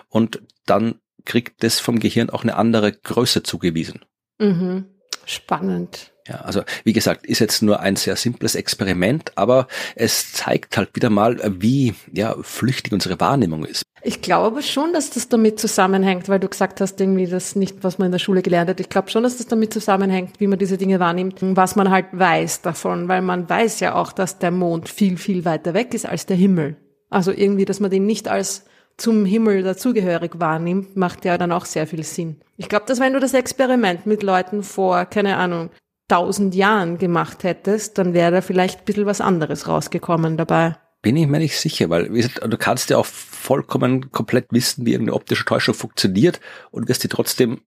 Und 0.09 0.43
dann 0.67 0.97
kriegt 1.25 1.63
das 1.63 1.81
vom 1.81 1.99
Gehirn 1.99 2.31
auch 2.31 2.43
eine 2.43 2.57
andere 2.57 2.93
Größe 2.93 3.43
zugewiesen. 3.43 4.05
Mhm. 4.39 4.87
Spannend. 5.25 6.13
Ja, 6.29 6.37
also 6.43 6.63
wie 6.85 6.93
gesagt, 6.93 7.27
ist 7.27 7.39
jetzt 7.39 7.63
nur 7.63 7.81
ein 7.81 7.97
sehr 7.97 8.17
simples 8.17 8.55
Experiment, 8.55 9.33
aber 9.37 9.67
es 9.95 10.33
zeigt 10.33 10.77
halt 10.77 10.95
wieder 10.95 11.09
mal, 11.09 11.41
wie 11.59 11.95
ja, 12.13 12.37
flüchtig 12.43 12.93
unsere 12.93 13.19
Wahrnehmung 13.19 13.65
ist. 13.65 13.83
Ich 14.03 14.23
glaube 14.23 14.63
schon, 14.63 14.93
dass 14.93 15.11
das 15.11 15.29
damit 15.29 15.59
zusammenhängt, 15.59 16.29
weil 16.29 16.39
du 16.39 16.49
gesagt 16.49 16.81
hast, 16.81 17.01
irgendwie 17.01 17.27
das 17.27 17.57
nicht, 17.57 17.83
was 17.83 17.99
man 17.99 18.07
in 18.07 18.13
der 18.13 18.19
Schule 18.19 18.43
gelernt 18.43 18.71
hat. 18.71 18.79
Ich 18.79 18.91
glaube 18.91 19.11
schon, 19.11 19.25
dass 19.25 19.39
das 19.39 19.47
damit 19.47 19.73
zusammenhängt, 19.73 20.39
wie 20.39 20.47
man 20.47 20.59
diese 20.59 20.79
Dinge 20.79 21.01
wahrnimmt, 21.01 21.39
was 21.41 21.75
man 21.75 21.91
halt 21.91 22.07
weiß 22.13 22.63
davon, 22.63 23.09
weil 23.09 23.23
man 23.23 23.49
weiß 23.49 23.81
ja 23.81 23.95
auch, 23.95 24.13
dass 24.13 24.39
der 24.39 24.51
Mond 24.51 24.89
viel, 24.89 25.17
viel 25.17 25.45
weiter 25.45 25.75
weg 25.75 25.95
ist 25.95 26.07
als 26.07 26.27
der 26.27 26.37
Himmel. 26.37 26.77
Also 27.11 27.33
irgendwie, 27.33 27.65
dass 27.65 27.81
man 27.81 27.91
den 27.91 28.07
nicht 28.07 28.29
als 28.29 28.67
zum 28.99 29.25
Himmel 29.25 29.63
dazugehörig 29.63 30.33
wahrnimmt, 30.35 30.97
macht 30.97 31.25
ja 31.25 31.39
dann 31.39 31.53
auch 31.53 31.65
sehr 31.65 31.87
viel 31.87 32.05
Sinn. 32.05 32.41
Ich 32.57 32.69
glaube, 32.69 32.87
dass 32.87 33.01
wenn 33.01 33.13
du 33.13 33.21
das 33.21 33.35
Experiment 33.35 34.07
mit 34.07 34.23
Leuten 34.23 34.63
vor, 34.63 35.07
keine 35.07 35.37
Ahnung, 35.37 35.71
tausend 36.09 36.55
Jahren 36.55 36.99
gemacht 36.99 37.45
hättest, 37.45 37.99
dann 37.99 38.15
wäre 38.15 38.33
da 38.33 38.41
vielleicht 38.41 38.81
ein 38.81 38.85
bisschen 38.85 39.07
was 39.07 39.21
anderes 39.21 39.69
rausgekommen 39.69 40.37
dabei. 40.37 40.77
Bin 41.01 41.17
ich 41.17 41.29
mir 41.29 41.39
nicht 41.39 41.59
sicher, 41.59 41.91
weil 41.91 42.09
du 42.09 42.57
kannst 42.59 42.91
ja 42.91 42.97
auch 42.97 43.07
vollkommen 43.07 44.11
komplett 44.11 44.47
wissen, 44.51 44.85
wie 44.85 44.93
irgendeine 44.93 45.15
optische 45.15 45.45
Täuschung 45.45 45.75
funktioniert 45.75 46.41
und 46.71 46.89
wirst 46.89 47.05
die 47.05 47.09
trotzdem 47.09 47.61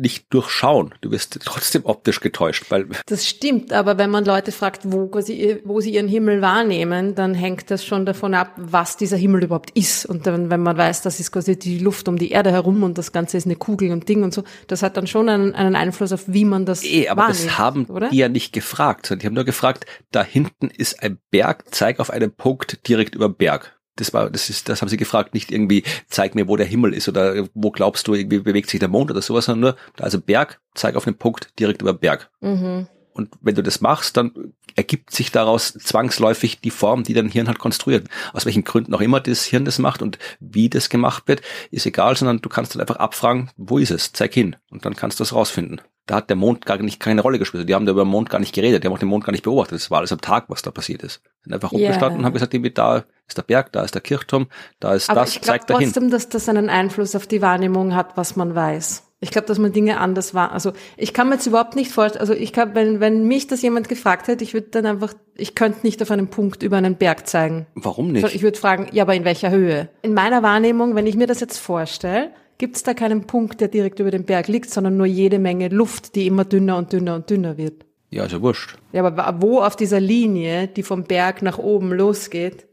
nicht 0.00 0.32
durchschauen. 0.32 0.94
Du 1.00 1.10
wirst 1.10 1.38
trotzdem 1.44 1.84
optisch 1.84 2.20
getäuscht. 2.20 2.66
Weil 2.70 2.86
das 3.06 3.26
stimmt, 3.26 3.72
aber 3.72 3.98
wenn 3.98 4.10
man 4.10 4.24
Leute 4.24 4.52
fragt, 4.52 4.82
wo, 4.84 5.10
sie, 5.20 5.60
wo 5.64 5.80
sie 5.80 5.94
ihren 5.94 6.08
Himmel 6.08 6.40
wahrnehmen, 6.42 7.14
dann 7.14 7.34
hängt 7.34 7.70
das 7.70 7.84
schon 7.84 8.06
davon 8.06 8.34
ab, 8.34 8.52
was 8.56 8.96
dieser 8.96 9.16
Himmel 9.16 9.44
überhaupt 9.44 9.70
ist. 9.70 10.06
Und 10.06 10.26
dann, 10.26 10.50
wenn 10.50 10.62
man 10.62 10.76
weiß, 10.76 11.02
das 11.02 11.20
ist 11.20 11.32
quasi 11.32 11.58
die 11.58 11.78
Luft 11.78 12.08
um 12.08 12.18
die 12.18 12.30
Erde 12.30 12.50
herum 12.52 12.82
und 12.82 12.98
das 12.98 13.12
Ganze 13.12 13.36
ist 13.36 13.46
eine 13.46 13.56
Kugel 13.56 13.92
und 13.92 14.08
Ding 14.08 14.22
und 14.22 14.32
so, 14.32 14.44
das 14.66 14.82
hat 14.82 14.96
dann 14.96 15.06
schon 15.06 15.28
einen, 15.28 15.54
einen 15.54 15.76
Einfluss 15.76 16.12
auf, 16.12 16.24
wie 16.26 16.44
man 16.44 16.66
das 16.66 16.84
eh, 16.84 17.08
aber 17.08 17.22
wahrnimmt, 17.22 17.46
das 17.46 17.58
haben 17.58 17.84
oder? 17.86 18.08
die 18.10 18.18
ja 18.18 18.28
nicht 18.28 18.52
gefragt. 18.52 19.14
Die 19.20 19.26
haben 19.26 19.34
nur 19.34 19.44
gefragt, 19.44 19.86
da 20.10 20.22
hinten 20.22 20.70
ist 20.70 21.02
ein 21.02 21.18
Berg, 21.30 21.64
zeig 21.70 22.00
auf 22.00 22.10
einen 22.10 22.32
Punkt 22.32 22.88
direkt 22.88 23.14
über 23.14 23.28
Berg. 23.28 23.77
Das 23.98 24.12
war, 24.12 24.30
das 24.30 24.50
ist, 24.50 24.68
das 24.68 24.80
haben 24.80 24.88
sie 24.88 24.96
gefragt, 24.96 25.34
nicht 25.34 25.50
irgendwie, 25.50 25.82
zeig 26.08 26.34
mir, 26.34 26.48
wo 26.48 26.56
der 26.56 26.66
Himmel 26.66 26.94
ist 26.94 27.08
oder 27.08 27.48
wo 27.54 27.70
glaubst 27.70 28.08
du, 28.08 28.14
irgendwie 28.14 28.38
bewegt 28.40 28.70
sich 28.70 28.80
der 28.80 28.88
Mond 28.88 29.10
oder 29.10 29.22
sowas, 29.22 29.46
sondern 29.46 29.60
nur, 29.60 30.04
also 30.04 30.20
Berg, 30.20 30.60
zeig 30.74 30.96
auf 30.96 31.04
den 31.04 31.16
Punkt 31.16 31.58
direkt 31.58 31.82
über 31.82 31.92
Berg. 31.92 32.30
Mhm. 32.40 32.88
Und 33.12 33.30
wenn 33.40 33.56
du 33.56 33.64
das 33.64 33.80
machst, 33.80 34.16
dann 34.16 34.54
ergibt 34.76 35.10
sich 35.10 35.32
daraus 35.32 35.72
zwangsläufig 35.72 36.60
die 36.60 36.70
Form, 36.70 37.02
die 37.02 37.14
dein 37.14 37.28
Hirn 37.28 37.48
halt 37.48 37.58
konstruiert. 37.58 38.06
Aus 38.32 38.44
welchen 38.44 38.62
Gründen 38.62 38.94
auch 38.94 39.00
immer 39.00 39.18
das 39.18 39.44
Hirn 39.44 39.64
das 39.64 39.80
macht 39.80 40.02
und 40.02 40.20
wie 40.38 40.68
das 40.70 40.88
gemacht 40.88 41.26
wird, 41.26 41.42
ist 41.72 41.84
egal, 41.84 42.16
sondern 42.16 42.40
du 42.40 42.48
kannst 42.48 42.74
dann 42.74 42.80
einfach 42.80 42.96
abfragen, 42.96 43.50
wo 43.56 43.78
ist 43.78 43.90
es? 43.90 44.12
Zeig 44.12 44.34
hin. 44.34 44.54
Und 44.70 44.84
dann 44.84 44.94
kannst 44.94 45.18
du 45.18 45.24
es 45.24 45.34
rausfinden. 45.34 45.80
Da 46.08 46.16
hat 46.16 46.30
der 46.30 46.36
Mond 46.36 46.64
gar 46.64 46.78
nicht 46.78 47.00
keine 47.00 47.20
Rolle 47.20 47.38
gespielt. 47.38 47.68
Die 47.68 47.74
haben 47.74 47.84
da 47.84 47.92
über 47.92 48.04
den 48.04 48.08
Mond 48.08 48.30
gar 48.30 48.38
nicht 48.40 48.54
geredet. 48.54 48.82
Die 48.82 48.88
haben 48.88 48.94
auch 48.94 48.98
den 48.98 49.10
Mond 49.10 49.24
gar 49.24 49.32
nicht 49.32 49.44
beobachtet. 49.44 49.78
Das 49.78 49.90
war 49.90 49.98
alles 49.98 50.10
am 50.10 50.22
Tag, 50.22 50.46
was 50.48 50.62
da 50.62 50.70
passiert 50.70 51.02
ist. 51.02 51.20
Sind 51.44 51.52
einfach 51.52 51.70
yeah. 51.70 51.82
rumgestanden 51.82 52.20
und 52.20 52.24
haben 52.24 52.32
gesagt, 52.32 52.54
da 52.78 53.04
ist 53.26 53.36
der 53.36 53.42
Berg, 53.42 53.72
da 53.72 53.82
ist 53.82 53.94
der 53.94 54.00
Kirchturm, 54.00 54.46
da 54.80 54.94
ist 54.94 55.10
Aber 55.10 55.20
das, 55.20 55.36
ich 55.36 55.42
zeig 55.42 55.66
dahin. 55.66 55.88
trotzdem, 55.88 56.10
dass 56.10 56.30
das 56.30 56.48
einen 56.48 56.70
Einfluss 56.70 57.14
auf 57.14 57.26
die 57.26 57.42
Wahrnehmung 57.42 57.94
hat, 57.94 58.16
was 58.16 58.36
man 58.36 58.54
weiß. 58.54 59.04
Ich 59.20 59.32
glaube, 59.32 59.46
dass 59.48 59.58
man 59.58 59.72
Dinge 59.72 60.00
anders 60.00 60.32
war. 60.32 60.52
Also 60.52 60.72
ich 60.96 61.12
kann 61.12 61.28
mir 61.28 61.34
jetzt 61.34 61.46
überhaupt 61.46 61.76
nicht 61.76 61.90
vorstellen, 61.90 62.20
also 62.20 62.32
ich 62.32 62.54
kann, 62.54 62.74
wenn, 62.74 63.00
wenn 63.00 63.26
mich 63.26 63.48
das 63.48 63.60
jemand 63.60 63.88
gefragt 63.88 64.28
hätte, 64.28 64.44
ich 64.44 64.54
würde 64.54 64.68
dann 64.68 64.86
einfach, 64.86 65.12
ich 65.34 65.54
könnte 65.54 65.80
nicht 65.82 66.00
auf 66.00 66.10
einen 66.10 66.28
Punkt 66.28 66.62
über 66.62 66.78
einen 66.78 66.96
Berg 66.96 67.26
zeigen. 67.26 67.66
Warum 67.74 68.12
nicht? 68.12 68.34
Ich 68.34 68.42
würde 68.42 68.58
fragen, 68.58 68.88
ja, 68.92 69.02
aber 69.02 69.14
in 69.14 69.24
welcher 69.24 69.50
Höhe? 69.50 69.90
In 70.02 70.14
meiner 70.14 70.42
Wahrnehmung, 70.42 70.94
wenn 70.94 71.06
ich 71.06 71.16
mir 71.16 71.26
das 71.26 71.40
jetzt 71.40 71.58
vorstelle, 71.58 72.30
gibt 72.58 72.76
es 72.76 72.82
da 72.82 72.92
keinen 72.92 73.26
Punkt, 73.26 73.60
der 73.60 73.68
direkt 73.68 74.00
über 74.00 74.10
dem 74.10 74.24
Berg 74.24 74.48
liegt, 74.48 74.70
sondern 74.70 74.96
nur 74.96 75.06
jede 75.06 75.38
Menge 75.38 75.68
Luft, 75.68 76.14
die 76.14 76.26
immer 76.26 76.44
dünner 76.44 76.76
und 76.76 76.92
dünner 76.92 77.14
und 77.14 77.30
dünner 77.30 77.56
wird. 77.56 77.86
Ja, 78.10 78.24
ist 78.24 78.32
ja 78.32 78.42
wurscht. 78.42 78.76
Ja, 78.92 79.04
aber 79.04 79.40
wo 79.40 79.60
auf 79.60 79.76
dieser 79.76 80.00
Linie, 80.00 80.66
die 80.66 80.82
vom 80.82 81.04
Berg 81.04 81.42
nach 81.42 81.58
oben 81.58 81.92
losgeht, 81.92 82.66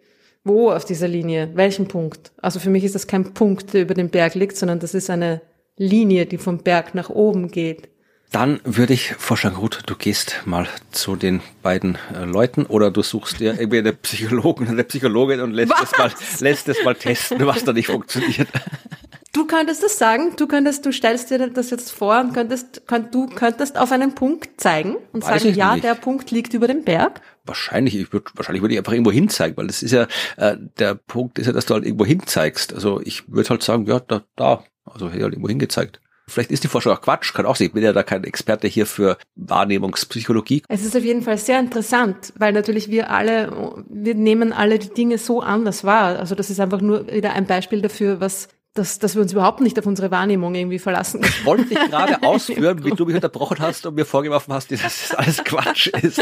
wo 0.44 0.72
auf 0.72 0.86
dieser 0.86 1.08
Linie? 1.08 1.52
Welchen 1.56 1.88
Punkt? 1.88 2.32
Also 2.42 2.60
für 2.60 2.70
mich 2.70 2.84
ist 2.84 2.96
das 2.96 3.08
kein 3.08 3.34
Punkt, 3.34 3.74
der 3.74 3.82
über 3.82 3.94
dem 3.94 4.10
Berg 4.10 4.36
liegt, 4.36 4.56
sondern 4.56 4.80
das 4.80 4.94
ist 4.94 5.10
eine 5.10 5.42
Linie, 5.76 6.26
die 6.26 6.38
vom 6.38 6.60
Berg 6.60 6.96
nach 6.96 7.10
oben 7.10 7.50
geht. 7.50 7.90
Dann 8.32 8.60
würde 8.64 8.94
ich 8.94 9.14
vorschlagen, 9.14 9.56
Ruth, 9.56 9.84
du 9.86 9.96
gehst 9.96 10.42
mal 10.46 10.68
zu 10.92 11.16
den 11.16 11.42
beiden 11.62 11.98
äh, 12.14 12.26
Leuten 12.26 12.66
oder 12.66 12.92
du 12.92 13.02
suchst 13.02 13.40
dir 13.40 13.58
irgendwie 13.60 13.80
eine 13.80 13.94
Psychologin 13.94 14.68
oder 14.68 14.74
eine 14.74 14.84
Psychologin 14.84 15.42
und 15.42 15.52
lässt 15.52 15.74
es 15.82 15.98
mal, 15.98 16.12
lässt 16.40 16.68
es 16.70 16.84
mal 16.84 16.96
testen, 16.96 17.46
was 17.46 17.64
da 17.64 17.74
nicht 17.74 17.88
funktioniert. 17.88 18.48
Du 19.36 19.46
könntest 19.46 19.84
das 19.84 19.98
sagen, 19.98 20.32
du 20.38 20.48
könntest, 20.48 20.86
du 20.86 20.94
stellst 20.94 21.30
dir 21.30 21.50
das 21.50 21.70
jetzt 21.70 21.92
vor 21.92 22.22
und 22.22 22.34
könntest, 22.34 22.88
könnt, 22.88 23.14
du 23.14 23.28
könntest 23.28 23.78
auf 23.78 23.92
einen 23.92 24.16
Punkt 24.16 24.62
zeigen 24.62 24.96
und 25.12 25.28
Weiß 25.28 25.44
sagen, 25.44 25.56
ja, 25.56 25.74
nicht. 25.74 25.84
der 25.84 25.96
Punkt 25.96 26.32
liegt 26.32 26.54
über 26.54 26.70
dem 26.70 26.86
Berg. 26.86 27.20
Wahrscheinlich, 27.44 27.98
ich 27.98 28.14
würde, 28.14 28.32
wahrscheinlich 28.36 28.62
würde 28.62 28.76
ich 28.76 28.78
einfach 28.78 28.94
irgendwo 28.94 29.12
hinzeigen, 29.12 29.58
weil 29.58 29.68
das 29.68 29.84
ist 29.84 29.92
ja, 29.92 30.08
äh, 30.38 30.56
der 30.80 30.96
Punkt 30.96 31.38
ist 31.38 31.48
ja, 31.48 31.52
dass 31.52 31.66
du 31.66 31.74
halt 31.74 31.84
irgendwo 31.84 32.06
hinzeigst. 32.06 32.74
Also 32.74 33.02
ich 33.02 33.28
würde 33.28 33.50
halt 33.50 33.62
sagen, 33.62 33.86
ja, 33.88 34.00
da, 34.00 34.24
da, 34.38 34.64
also 34.86 35.12
hier 35.12 35.24
halt 35.24 35.34
irgendwo 35.34 35.50
hingezeigt. 35.50 36.00
Vielleicht 36.30 36.50
ist 36.50 36.64
die 36.64 36.70
Forschung 36.70 36.94
auch 36.94 37.02
Quatsch, 37.02 37.34
kann 37.34 37.46
auch 37.46 37.58
sein. 37.58 37.68
Ich 37.68 37.74
bin 37.74 37.84
ja 37.84 37.92
da 37.92 38.04
kein 38.04 38.24
Experte 38.24 38.70
hier 38.70 38.86
für 38.86 39.18
Wahrnehmungspsychologie. 39.36 40.64
Es 40.70 40.86
ist 40.86 40.96
auf 40.96 41.04
jeden 41.04 41.24
Fall 41.24 41.38
sehr 41.38 41.60
interessant, 41.60 42.32
weil 42.38 42.54
natürlich 42.54 42.90
wir 42.90 43.12
alle, 43.12 43.84
wir 43.90 44.16
nehmen 44.16 44.54
alle 44.54 44.80
die 44.80 44.94
Dinge 44.94 45.18
so 45.18 45.42
anders 45.42 45.84
wahr. 45.84 46.18
Also 46.20 46.36
das 46.36 46.50
ist 46.50 46.62
einfach 46.62 46.80
nur 46.80 47.12
wieder 47.12 47.34
ein 47.34 47.46
Beispiel 47.46 47.82
dafür, 47.82 48.22
was 48.22 48.48
dass, 48.76 49.00
dass 49.00 49.16
wir 49.16 49.22
uns 49.22 49.32
überhaupt 49.32 49.62
nicht 49.62 49.80
auf 49.80 49.86
unsere 49.86 50.12
Wahrnehmung 50.12 50.54
irgendwie 50.54 50.80
verlassen 50.80 51.22
können. 51.22 51.34
Ich 51.40 51.46
wollte 51.46 51.66
dich 51.66 51.80
gerade 51.80 52.22
ausführen, 52.28 52.84
wie 52.84 52.92
du 52.92 53.06
mich 53.06 53.16
unterbrochen 53.16 53.58
hast 53.60 53.86
und 53.86 53.96
mir 53.96 54.06
vorgeworfen 54.06 54.54
hast, 54.54 54.70
dass 54.72 54.82
das 54.82 55.16
alles 55.16 55.44
Quatsch 55.46 55.88
ist. 55.88 56.18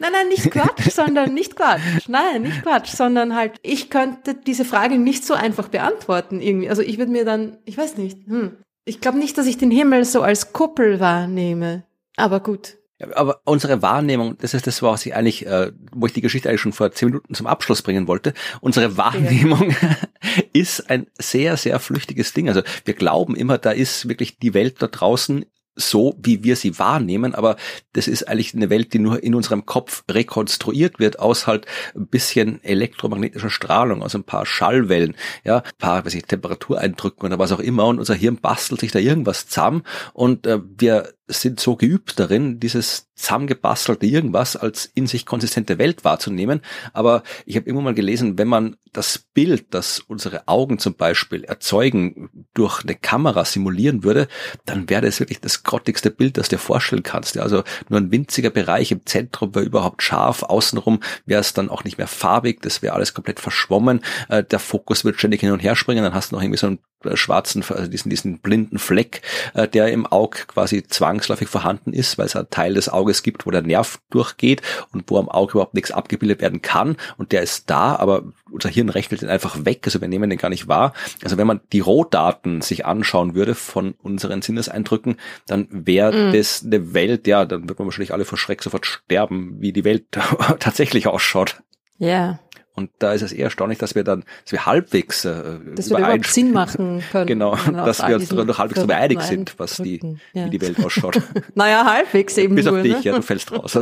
Nein, 0.00 0.12
nein, 0.12 0.28
nicht 0.28 0.50
Quatsch, 0.50 0.90
sondern 0.90 1.32
nicht 1.32 1.54
Quatsch. 1.54 2.08
Nein, 2.08 2.42
nicht 2.42 2.62
Quatsch, 2.62 2.90
sondern 2.90 3.36
halt, 3.36 3.60
ich 3.62 3.88
könnte 3.88 4.34
diese 4.34 4.64
Frage 4.64 4.98
nicht 4.98 5.24
so 5.24 5.34
einfach 5.34 5.68
beantworten 5.68 6.40
irgendwie. 6.40 6.68
Also 6.68 6.82
ich 6.82 6.98
würde 6.98 7.12
mir 7.12 7.24
dann, 7.24 7.58
ich 7.64 7.78
weiß 7.78 7.96
nicht, 7.96 8.18
hm. 8.26 8.56
ich 8.84 9.00
glaube 9.00 9.18
nicht, 9.18 9.38
dass 9.38 9.46
ich 9.46 9.56
den 9.56 9.70
Himmel 9.70 10.04
so 10.04 10.22
als 10.22 10.52
Kuppel 10.52 10.98
wahrnehme. 10.98 11.84
Aber 12.16 12.40
gut, 12.40 12.78
aber 13.14 13.40
unsere 13.44 13.82
Wahrnehmung, 13.82 14.36
das 14.38 14.54
ist 14.54 14.66
das, 14.66 14.82
was 14.82 15.06
ich 15.06 15.14
eigentlich, 15.14 15.46
äh, 15.46 15.72
wo 15.92 16.06
ich 16.06 16.12
die 16.12 16.20
Geschichte 16.20 16.48
eigentlich 16.48 16.60
schon 16.60 16.72
vor 16.72 16.92
zehn 16.92 17.08
Minuten 17.08 17.34
zum 17.34 17.46
Abschluss 17.46 17.82
bringen 17.82 18.06
wollte. 18.06 18.34
Unsere 18.60 18.96
Wahrnehmung 18.96 19.70
ja. 19.70 19.96
ist 20.52 20.90
ein 20.90 21.06
sehr, 21.18 21.56
sehr 21.56 21.80
flüchtiges 21.80 22.32
Ding. 22.32 22.48
Also 22.48 22.62
wir 22.84 22.94
glauben 22.94 23.36
immer, 23.36 23.58
da 23.58 23.70
ist 23.70 24.08
wirklich 24.08 24.38
die 24.38 24.54
Welt 24.54 24.76
da 24.80 24.86
draußen 24.86 25.44
so, 25.76 26.14
wie 26.20 26.44
wir 26.44 26.56
sie 26.56 26.78
wahrnehmen, 26.78 27.34
aber 27.34 27.56
das 27.92 28.08
ist 28.08 28.28
eigentlich 28.28 28.54
eine 28.54 28.70
Welt, 28.70 28.92
die 28.92 28.98
nur 28.98 29.22
in 29.22 29.34
unserem 29.34 29.66
Kopf 29.66 30.04
rekonstruiert 30.10 30.98
wird 30.98 31.18
aus 31.18 31.46
halt 31.46 31.66
ein 31.94 32.06
bisschen 32.06 32.62
elektromagnetischer 32.62 33.50
Strahlung, 33.50 34.02
aus 34.02 34.14
ein 34.14 34.24
paar 34.24 34.46
Schallwellen, 34.46 35.16
ja, 35.44 35.58
ein 35.58 35.70
paar, 35.78 36.04
weiß 36.04 36.14
ich, 36.14 36.24
Temperatureindrücken 36.24 37.24
oder 37.24 37.38
was 37.38 37.52
auch 37.52 37.60
immer 37.60 37.86
und 37.86 37.98
unser 37.98 38.14
Hirn 38.14 38.36
bastelt 38.36 38.80
sich 38.80 38.92
da 38.92 38.98
irgendwas 38.98 39.46
zusammen 39.46 39.82
und 40.12 40.46
äh, 40.46 40.58
wir 40.76 41.14
sind 41.30 41.60
so 41.60 41.76
geübt 41.76 42.18
darin, 42.18 42.60
dieses 42.60 43.10
zusammengebastelte 43.14 44.06
irgendwas 44.06 44.56
als 44.56 44.86
in 44.86 45.06
sich 45.06 45.26
konsistente 45.26 45.78
Welt 45.78 46.04
wahrzunehmen. 46.04 46.62
Aber 46.92 47.22
ich 47.44 47.56
habe 47.56 47.68
immer 47.68 47.82
mal 47.82 47.94
gelesen, 47.94 48.38
wenn 48.38 48.48
man 48.48 48.76
das 48.92 49.18
Bild, 49.18 49.72
das 49.74 50.00
unsere 50.00 50.48
Augen 50.48 50.78
zum 50.78 50.94
Beispiel 50.94 51.44
erzeugen, 51.44 52.46
durch 52.54 52.82
eine 52.82 52.94
Kamera 52.94 53.44
simulieren 53.44 54.02
würde, 54.02 54.26
dann 54.64 54.88
wäre 54.88 55.02
das 55.02 55.20
wirklich 55.20 55.40
das 55.40 55.62
grottigste 55.62 56.10
Bild, 56.10 56.38
das 56.38 56.48
du 56.48 56.56
dir 56.56 56.60
vorstellen 56.60 57.02
kannst. 57.02 57.38
Also 57.38 57.62
nur 57.88 58.00
ein 58.00 58.10
winziger 58.10 58.50
Bereich 58.50 58.90
im 58.90 59.06
Zentrum 59.06 59.54
wäre 59.54 59.64
überhaupt 59.64 60.02
scharf, 60.02 60.42
außenrum 60.42 61.00
wäre 61.26 61.40
es 61.40 61.52
dann 61.52 61.68
auch 61.68 61.84
nicht 61.84 61.98
mehr 61.98 62.08
farbig, 62.08 62.62
das 62.62 62.82
wäre 62.82 62.94
alles 62.94 63.14
komplett 63.14 63.38
verschwommen, 63.38 64.00
äh, 64.28 64.42
der 64.42 64.58
Fokus 64.58 65.04
wird 65.04 65.18
ständig 65.18 65.40
hin 65.40 65.52
und 65.52 65.60
her 65.60 65.76
springen, 65.76 66.02
dann 66.02 66.14
hast 66.14 66.32
du 66.32 66.36
noch 66.36 66.42
irgendwie 66.42 66.58
so 66.58 66.66
äh, 66.66 66.78
schwarzen, 67.14 67.64
also 67.68 67.90
diesen, 67.90 68.10
diesen 68.10 68.38
blinden 68.38 68.78
Fleck, 68.78 69.22
äh, 69.54 69.68
der 69.68 69.88
im 69.88 70.06
Auge 70.06 70.40
quasi 70.46 70.82
zwangsläufig 70.82 71.48
vorhanden 71.48 71.92
ist, 71.92 72.18
weil 72.18 72.26
es 72.26 72.36
einen 72.36 72.50
Teil 72.50 72.74
des 72.74 72.88
Auges 72.88 73.22
gibt, 73.22 73.46
wo 73.46 73.50
der 73.50 73.62
Nerv 73.62 74.00
durchgeht 74.10 74.62
und 74.92 75.04
wo 75.08 75.18
am 75.18 75.28
Auge 75.28 75.52
überhaupt 75.52 75.74
nichts 75.74 75.90
abgebildet 75.90 76.40
werden 76.40 76.62
kann 76.62 76.96
und 77.16 77.32
der 77.32 77.42
ist 77.42 77.70
da, 77.70 77.96
aber 77.96 78.24
unser 78.50 78.68
Hirn 78.68 78.88
rechnet 78.88 79.22
den 79.22 79.28
einfach 79.28 79.64
weg, 79.64 79.82
also 79.84 80.00
wir 80.00 80.08
nehmen 80.08 80.30
den 80.30 80.38
gar 80.38 80.50
nicht 80.50 80.68
wahr. 80.68 80.92
Also 81.22 81.38
wenn 81.38 81.46
man 81.46 81.60
die 81.72 81.80
Rohdaten 81.80 82.62
sich 82.62 82.84
anschauen 82.84 83.34
würde 83.34 83.54
von 83.54 83.94
unseren 84.02 84.42
Sinneseindrücken, 84.42 85.16
dann 85.46 85.68
wäre 85.70 86.30
mm. 86.30 86.32
das 86.32 86.64
eine 86.64 86.94
Welt, 86.94 87.26
ja, 87.26 87.44
dann 87.44 87.68
wird 87.68 87.78
man 87.78 87.86
wahrscheinlich 87.86 88.12
alle 88.12 88.24
vor 88.24 88.38
Schreck 88.38 88.62
sofort 88.62 88.86
sterben, 88.86 89.56
wie 89.60 89.72
die 89.72 89.84
Welt 89.84 90.04
tatsächlich 90.58 91.06
ausschaut. 91.06 91.62
Ja. 91.98 92.08
Yeah. 92.08 92.40
Und 92.74 92.90
da 92.98 93.12
ist 93.12 93.22
es 93.22 93.32
eher 93.32 93.44
erstaunlich, 93.44 93.78
dass 93.78 93.94
wir 93.94 94.04
dann, 94.04 94.24
dass 94.44 94.52
wir 94.52 94.64
halbwegs 94.64 95.24
äh, 95.24 95.58
dass 95.74 95.90
wir 95.90 95.98
überhaupt 95.98 96.26
Sinn 96.26 96.52
machen 96.52 97.02
können. 97.12 97.26
Genau, 97.26 97.56
dass 97.72 98.06
wir 98.06 98.16
uns 98.16 98.30
noch 98.30 98.58
halbwegs 98.58 98.78
darüber 98.78 98.96
einig 98.96 99.20
sind, 99.22 99.54
was 99.58 99.76
die, 99.76 100.00
ja. 100.32 100.46
wie 100.46 100.50
die 100.50 100.60
Welt 100.60 100.82
ausschaut. 100.84 101.20
naja, 101.54 101.84
halbwegs 101.84 102.36
eben 102.38 102.54
Bis 102.54 102.66
nur, 102.66 102.76
auf 102.76 102.82
dich, 102.82 102.94
ne? 102.94 103.02
ja, 103.02 103.16
du 103.16 103.22
fällst 103.22 103.52
raus. 103.52 103.78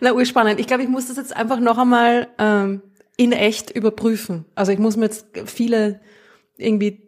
Na, 0.00 0.12
urspannend. 0.12 0.60
Ich 0.60 0.66
glaube, 0.66 0.82
ich 0.82 0.88
muss 0.88 1.08
das 1.08 1.16
jetzt 1.16 1.34
einfach 1.34 1.58
noch 1.58 1.78
einmal 1.78 2.28
ähm, 2.38 2.82
in 3.16 3.32
echt 3.32 3.70
überprüfen. 3.70 4.44
Also 4.54 4.72
ich 4.72 4.78
muss 4.78 4.96
mir 4.96 5.06
jetzt 5.06 5.26
viele 5.46 6.00
irgendwie 6.56 7.00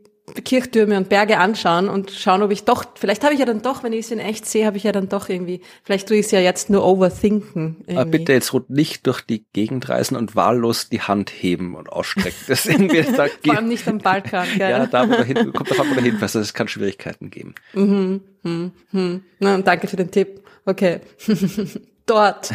Kirchtürme 0.44 0.96
und 0.96 1.08
Berge 1.08 1.38
anschauen 1.38 1.88
und 1.88 2.10
schauen, 2.10 2.42
ob 2.42 2.50
ich 2.50 2.64
doch, 2.64 2.84
vielleicht 2.96 3.22
habe 3.22 3.34
ich 3.34 3.40
ja 3.40 3.46
dann 3.46 3.62
doch, 3.62 3.84
wenn 3.84 3.92
ich 3.92 4.06
es 4.06 4.10
in 4.10 4.18
echt 4.18 4.44
sehe, 4.44 4.66
habe 4.66 4.76
ich 4.76 4.82
ja 4.82 4.90
dann 4.90 5.08
doch 5.08 5.28
irgendwie, 5.28 5.60
vielleicht 5.84 6.08
tue 6.08 6.16
ich 6.16 6.26
es 6.26 6.32
ja 6.32 6.40
jetzt 6.40 6.68
nur 6.68 6.84
overthinken. 6.84 7.76
Irgendwie. 7.80 7.96
Aber 7.96 8.10
bitte 8.10 8.32
jetzt 8.32 8.52
nicht 8.68 9.06
durch 9.06 9.20
die 9.20 9.44
Gegend 9.52 9.88
reisen 9.88 10.16
und 10.16 10.34
wahllos 10.34 10.88
die 10.88 11.00
Hand 11.00 11.30
heben 11.30 11.76
und 11.76 11.88
ausstrecken. 11.90 12.38
Das 12.48 12.66
irgendwie 12.66 13.02
da 13.02 13.26
Vor 13.44 13.56
allem 13.56 13.68
nicht 13.68 13.86
am 13.86 13.98
Balkan, 13.98 14.48
gell? 14.56 14.70
Ja, 14.70 14.86
da 14.86 15.06
hin, 15.22 15.52
kommt 15.52 15.70
davon, 15.70 15.90
wo 15.90 15.94
du 15.94 16.00
hinfährst, 16.00 16.34
es 16.34 16.54
kann 16.54 16.66
Schwierigkeiten 16.66 17.30
geben. 17.30 17.54
Mhm, 17.74 18.20
hm, 18.42 18.72
hm. 18.90 19.22
Na, 19.38 19.58
danke 19.58 19.86
für 19.86 19.96
den 19.96 20.10
Tipp. 20.10 20.42
Okay. 20.64 21.00
dort. 22.06 22.52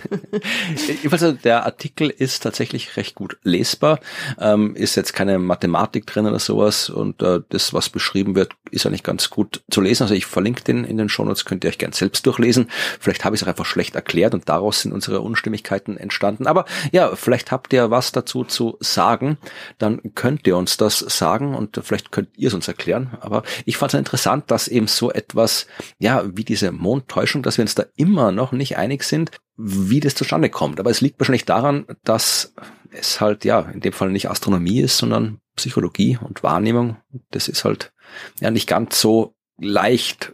also 1.10 1.32
der 1.32 1.66
Artikel 1.66 2.10
ist 2.10 2.42
tatsächlich 2.42 2.96
recht 2.96 3.14
gut 3.14 3.36
lesbar, 3.42 4.00
ähm, 4.38 4.74
ist 4.76 4.96
jetzt 4.96 5.12
keine 5.12 5.38
Mathematik 5.38 6.06
drin 6.06 6.26
oder 6.26 6.38
sowas 6.38 6.88
und 6.88 7.22
äh, 7.22 7.40
das, 7.48 7.74
was 7.74 7.88
beschrieben 7.88 8.34
wird, 8.34 8.52
ist 8.70 8.86
eigentlich 8.86 9.02
ganz 9.02 9.30
gut 9.30 9.62
zu 9.70 9.80
lesen. 9.80 10.04
Also 10.04 10.14
ich 10.14 10.26
verlinke 10.26 10.62
den 10.62 10.84
in 10.84 10.96
den 10.96 11.08
Shownotes, 11.08 11.44
könnt 11.44 11.64
ihr 11.64 11.70
euch 11.70 11.78
gern 11.78 11.92
selbst 11.92 12.24
durchlesen. 12.26 12.70
Vielleicht 12.98 13.24
habe 13.24 13.34
ich 13.34 13.42
es 13.42 13.48
einfach 13.48 13.66
schlecht 13.66 13.94
erklärt 13.94 14.34
und 14.34 14.48
daraus 14.48 14.82
sind 14.82 14.92
unsere 14.92 15.20
Unstimmigkeiten 15.20 15.96
entstanden. 15.96 16.46
Aber 16.46 16.64
ja, 16.92 17.14
vielleicht 17.16 17.50
habt 17.50 17.72
ihr 17.72 17.90
was 17.90 18.12
dazu 18.12 18.44
zu 18.44 18.76
sagen, 18.80 19.38
dann 19.78 20.00
könnt 20.14 20.46
ihr 20.46 20.56
uns 20.56 20.76
das 20.76 20.98
sagen 21.00 21.54
und 21.54 21.80
vielleicht 21.82 22.12
könnt 22.12 22.28
ihr 22.36 22.48
es 22.48 22.54
uns 22.54 22.68
erklären. 22.68 23.16
Aber 23.20 23.42
ich 23.64 23.76
fand 23.76 23.94
es 23.94 23.98
interessant, 23.98 24.50
dass 24.50 24.68
eben 24.68 24.86
so 24.86 25.10
etwas, 25.10 25.66
ja, 25.98 26.24
wie 26.36 26.44
diese 26.44 26.72
Mondtäuschung, 26.72 27.42
dass 27.42 27.58
wir 27.58 27.62
uns 27.62 27.74
da 27.74 27.84
immer 27.96 28.32
noch 28.32 28.52
nicht 28.60 28.76
einig 28.78 29.02
sind, 29.02 29.32
wie 29.56 30.00
das 30.00 30.14
zustande 30.14 30.48
kommt. 30.48 30.78
Aber 30.78 30.90
es 30.90 31.00
liegt 31.00 31.18
wahrscheinlich 31.18 31.44
daran, 31.44 31.86
dass 32.04 32.54
es 32.92 33.20
halt, 33.20 33.44
ja, 33.44 33.60
in 33.60 33.80
dem 33.80 33.92
Fall 33.92 34.10
nicht 34.10 34.30
Astronomie 34.30 34.80
ist, 34.80 34.98
sondern 34.98 35.40
Psychologie 35.56 36.18
und 36.22 36.42
Wahrnehmung. 36.42 36.96
Das 37.30 37.48
ist 37.48 37.64
halt 37.64 37.92
ja 38.40 38.50
nicht 38.50 38.68
ganz 38.68 39.00
so 39.00 39.34
leicht, 39.58 40.32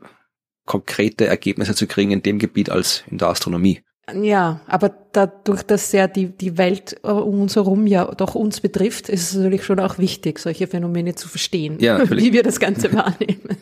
konkrete 0.66 1.26
Ergebnisse 1.26 1.74
zu 1.74 1.86
kriegen 1.86 2.10
in 2.10 2.22
dem 2.22 2.38
Gebiet 2.38 2.70
als 2.70 3.04
in 3.10 3.18
der 3.18 3.28
Astronomie. 3.28 3.82
Ja, 4.14 4.60
aber 4.68 4.90
dadurch, 5.12 5.64
dass 5.64 5.90
ja 5.90 6.06
die, 6.06 6.26
die 6.26 6.56
Welt 6.56 6.96
um 7.02 7.42
uns 7.42 7.56
herum 7.56 7.88
ja 7.88 8.04
doch 8.04 8.36
uns 8.36 8.60
betrifft, 8.60 9.08
ist 9.08 9.32
es 9.32 9.36
natürlich 9.36 9.64
schon 9.64 9.80
auch 9.80 9.98
wichtig, 9.98 10.38
solche 10.38 10.68
Phänomene 10.68 11.16
zu 11.16 11.28
verstehen, 11.28 11.78
ja, 11.80 12.08
wie 12.10 12.32
wir 12.32 12.44
das 12.44 12.60
Ganze 12.60 12.92
wahrnehmen. 12.92 13.58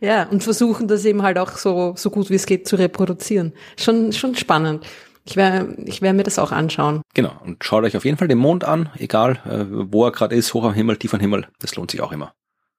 ja, 0.00 0.28
und 0.28 0.44
versuchen 0.44 0.86
das 0.86 1.04
eben 1.04 1.22
halt 1.22 1.38
auch 1.38 1.56
so, 1.56 1.94
so 1.96 2.10
gut 2.10 2.30
wie 2.30 2.36
es 2.36 2.46
geht 2.46 2.68
zu 2.68 2.76
reproduzieren. 2.76 3.54
Schon, 3.76 4.12
schon 4.12 4.36
spannend. 4.36 4.86
Ich 5.24 5.34
werde 5.34 5.74
ich 5.84 6.00
werd 6.00 6.14
mir 6.14 6.22
das 6.22 6.38
auch 6.38 6.52
anschauen. 6.52 7.02
Genau, 7.14 7.32
und 7.44 7.64
schaut 7.64 7.82
euch 7.82 7.96
auf 7.96 8.04
jeden 8.04 8.16
Fall 8.16 8.28
den 8.28 8.38
Mond 8.38 8.62
an, 8.62 8.90
egal 8.98 9.40
äh, 9.50 9.64
wo 9.68 10.04
er 10.04 10.12
gerade 10.12 10.36
ist, 10.36 10.54
hoch 10.54 10.62
am 10.62 10.74
Himmel, 10.74 10.96
tief 10.96 11.12
am 11.12 11.20
Himmel, 11.20 11.48
das 11.58 11.74
lohnt 11.74 11.90
sich 11.90 12.00
auch 12.00 12.12
immer. 12.12 12.32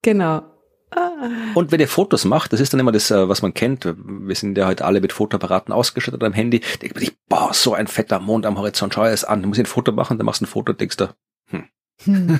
Genau. 0.03 0.43
Und 1.53 1.71
wenn 1.71 1.79
ihr 1.79 1.87
Fotos 1.87 2.23
macht, 2.23 2.53
das 2.53 2.59
ist 2.59 2.73
dann 2.73 2.79
immer 2.79 2.91
das, 2.91 3.11
äh, 3.11 3.27
was 3.27 3.41
man 3.41 3.53
kennt. 3.53 3.85
Wir 3.85 4.35
sind 4.35 4.57
ja 4.57 4.67
heute 4.67 4.85
alle 4.85 5.01
mit 5.01 5.11
Fotoapparaten 5.11 5.73
ausgestattet 5.73 6.23
am 6.23 6.33
Handy. 6.33 6.61
Denkt 6.81 6.95
man 6.95 7.03
sich, 7.03 7.17
boah, 7.27 7.53
so 7.53 7.73
ein 7.73 7.87
fetter 7.87 8.19
Mond 8.19 8.45
am 8.45 8.57
Horizont, 8.57 8.93
schau 8.93 9.05
es 9.05 9.25
an. 9.25 9.41
Du 9.41 9.49
musst 9.49 9.59
ein 9.59 9.65
Foto 9.65 9.91
machen, 9.91 10.17
dann 10.17 10.25
machst 10.25 10.41
du 10.41 10.45
ein 10.45 10.47
Foto, 10.47 10.73
denkst 10.73 10.97
du, 10.97 11.09
hm, 12.03 12.39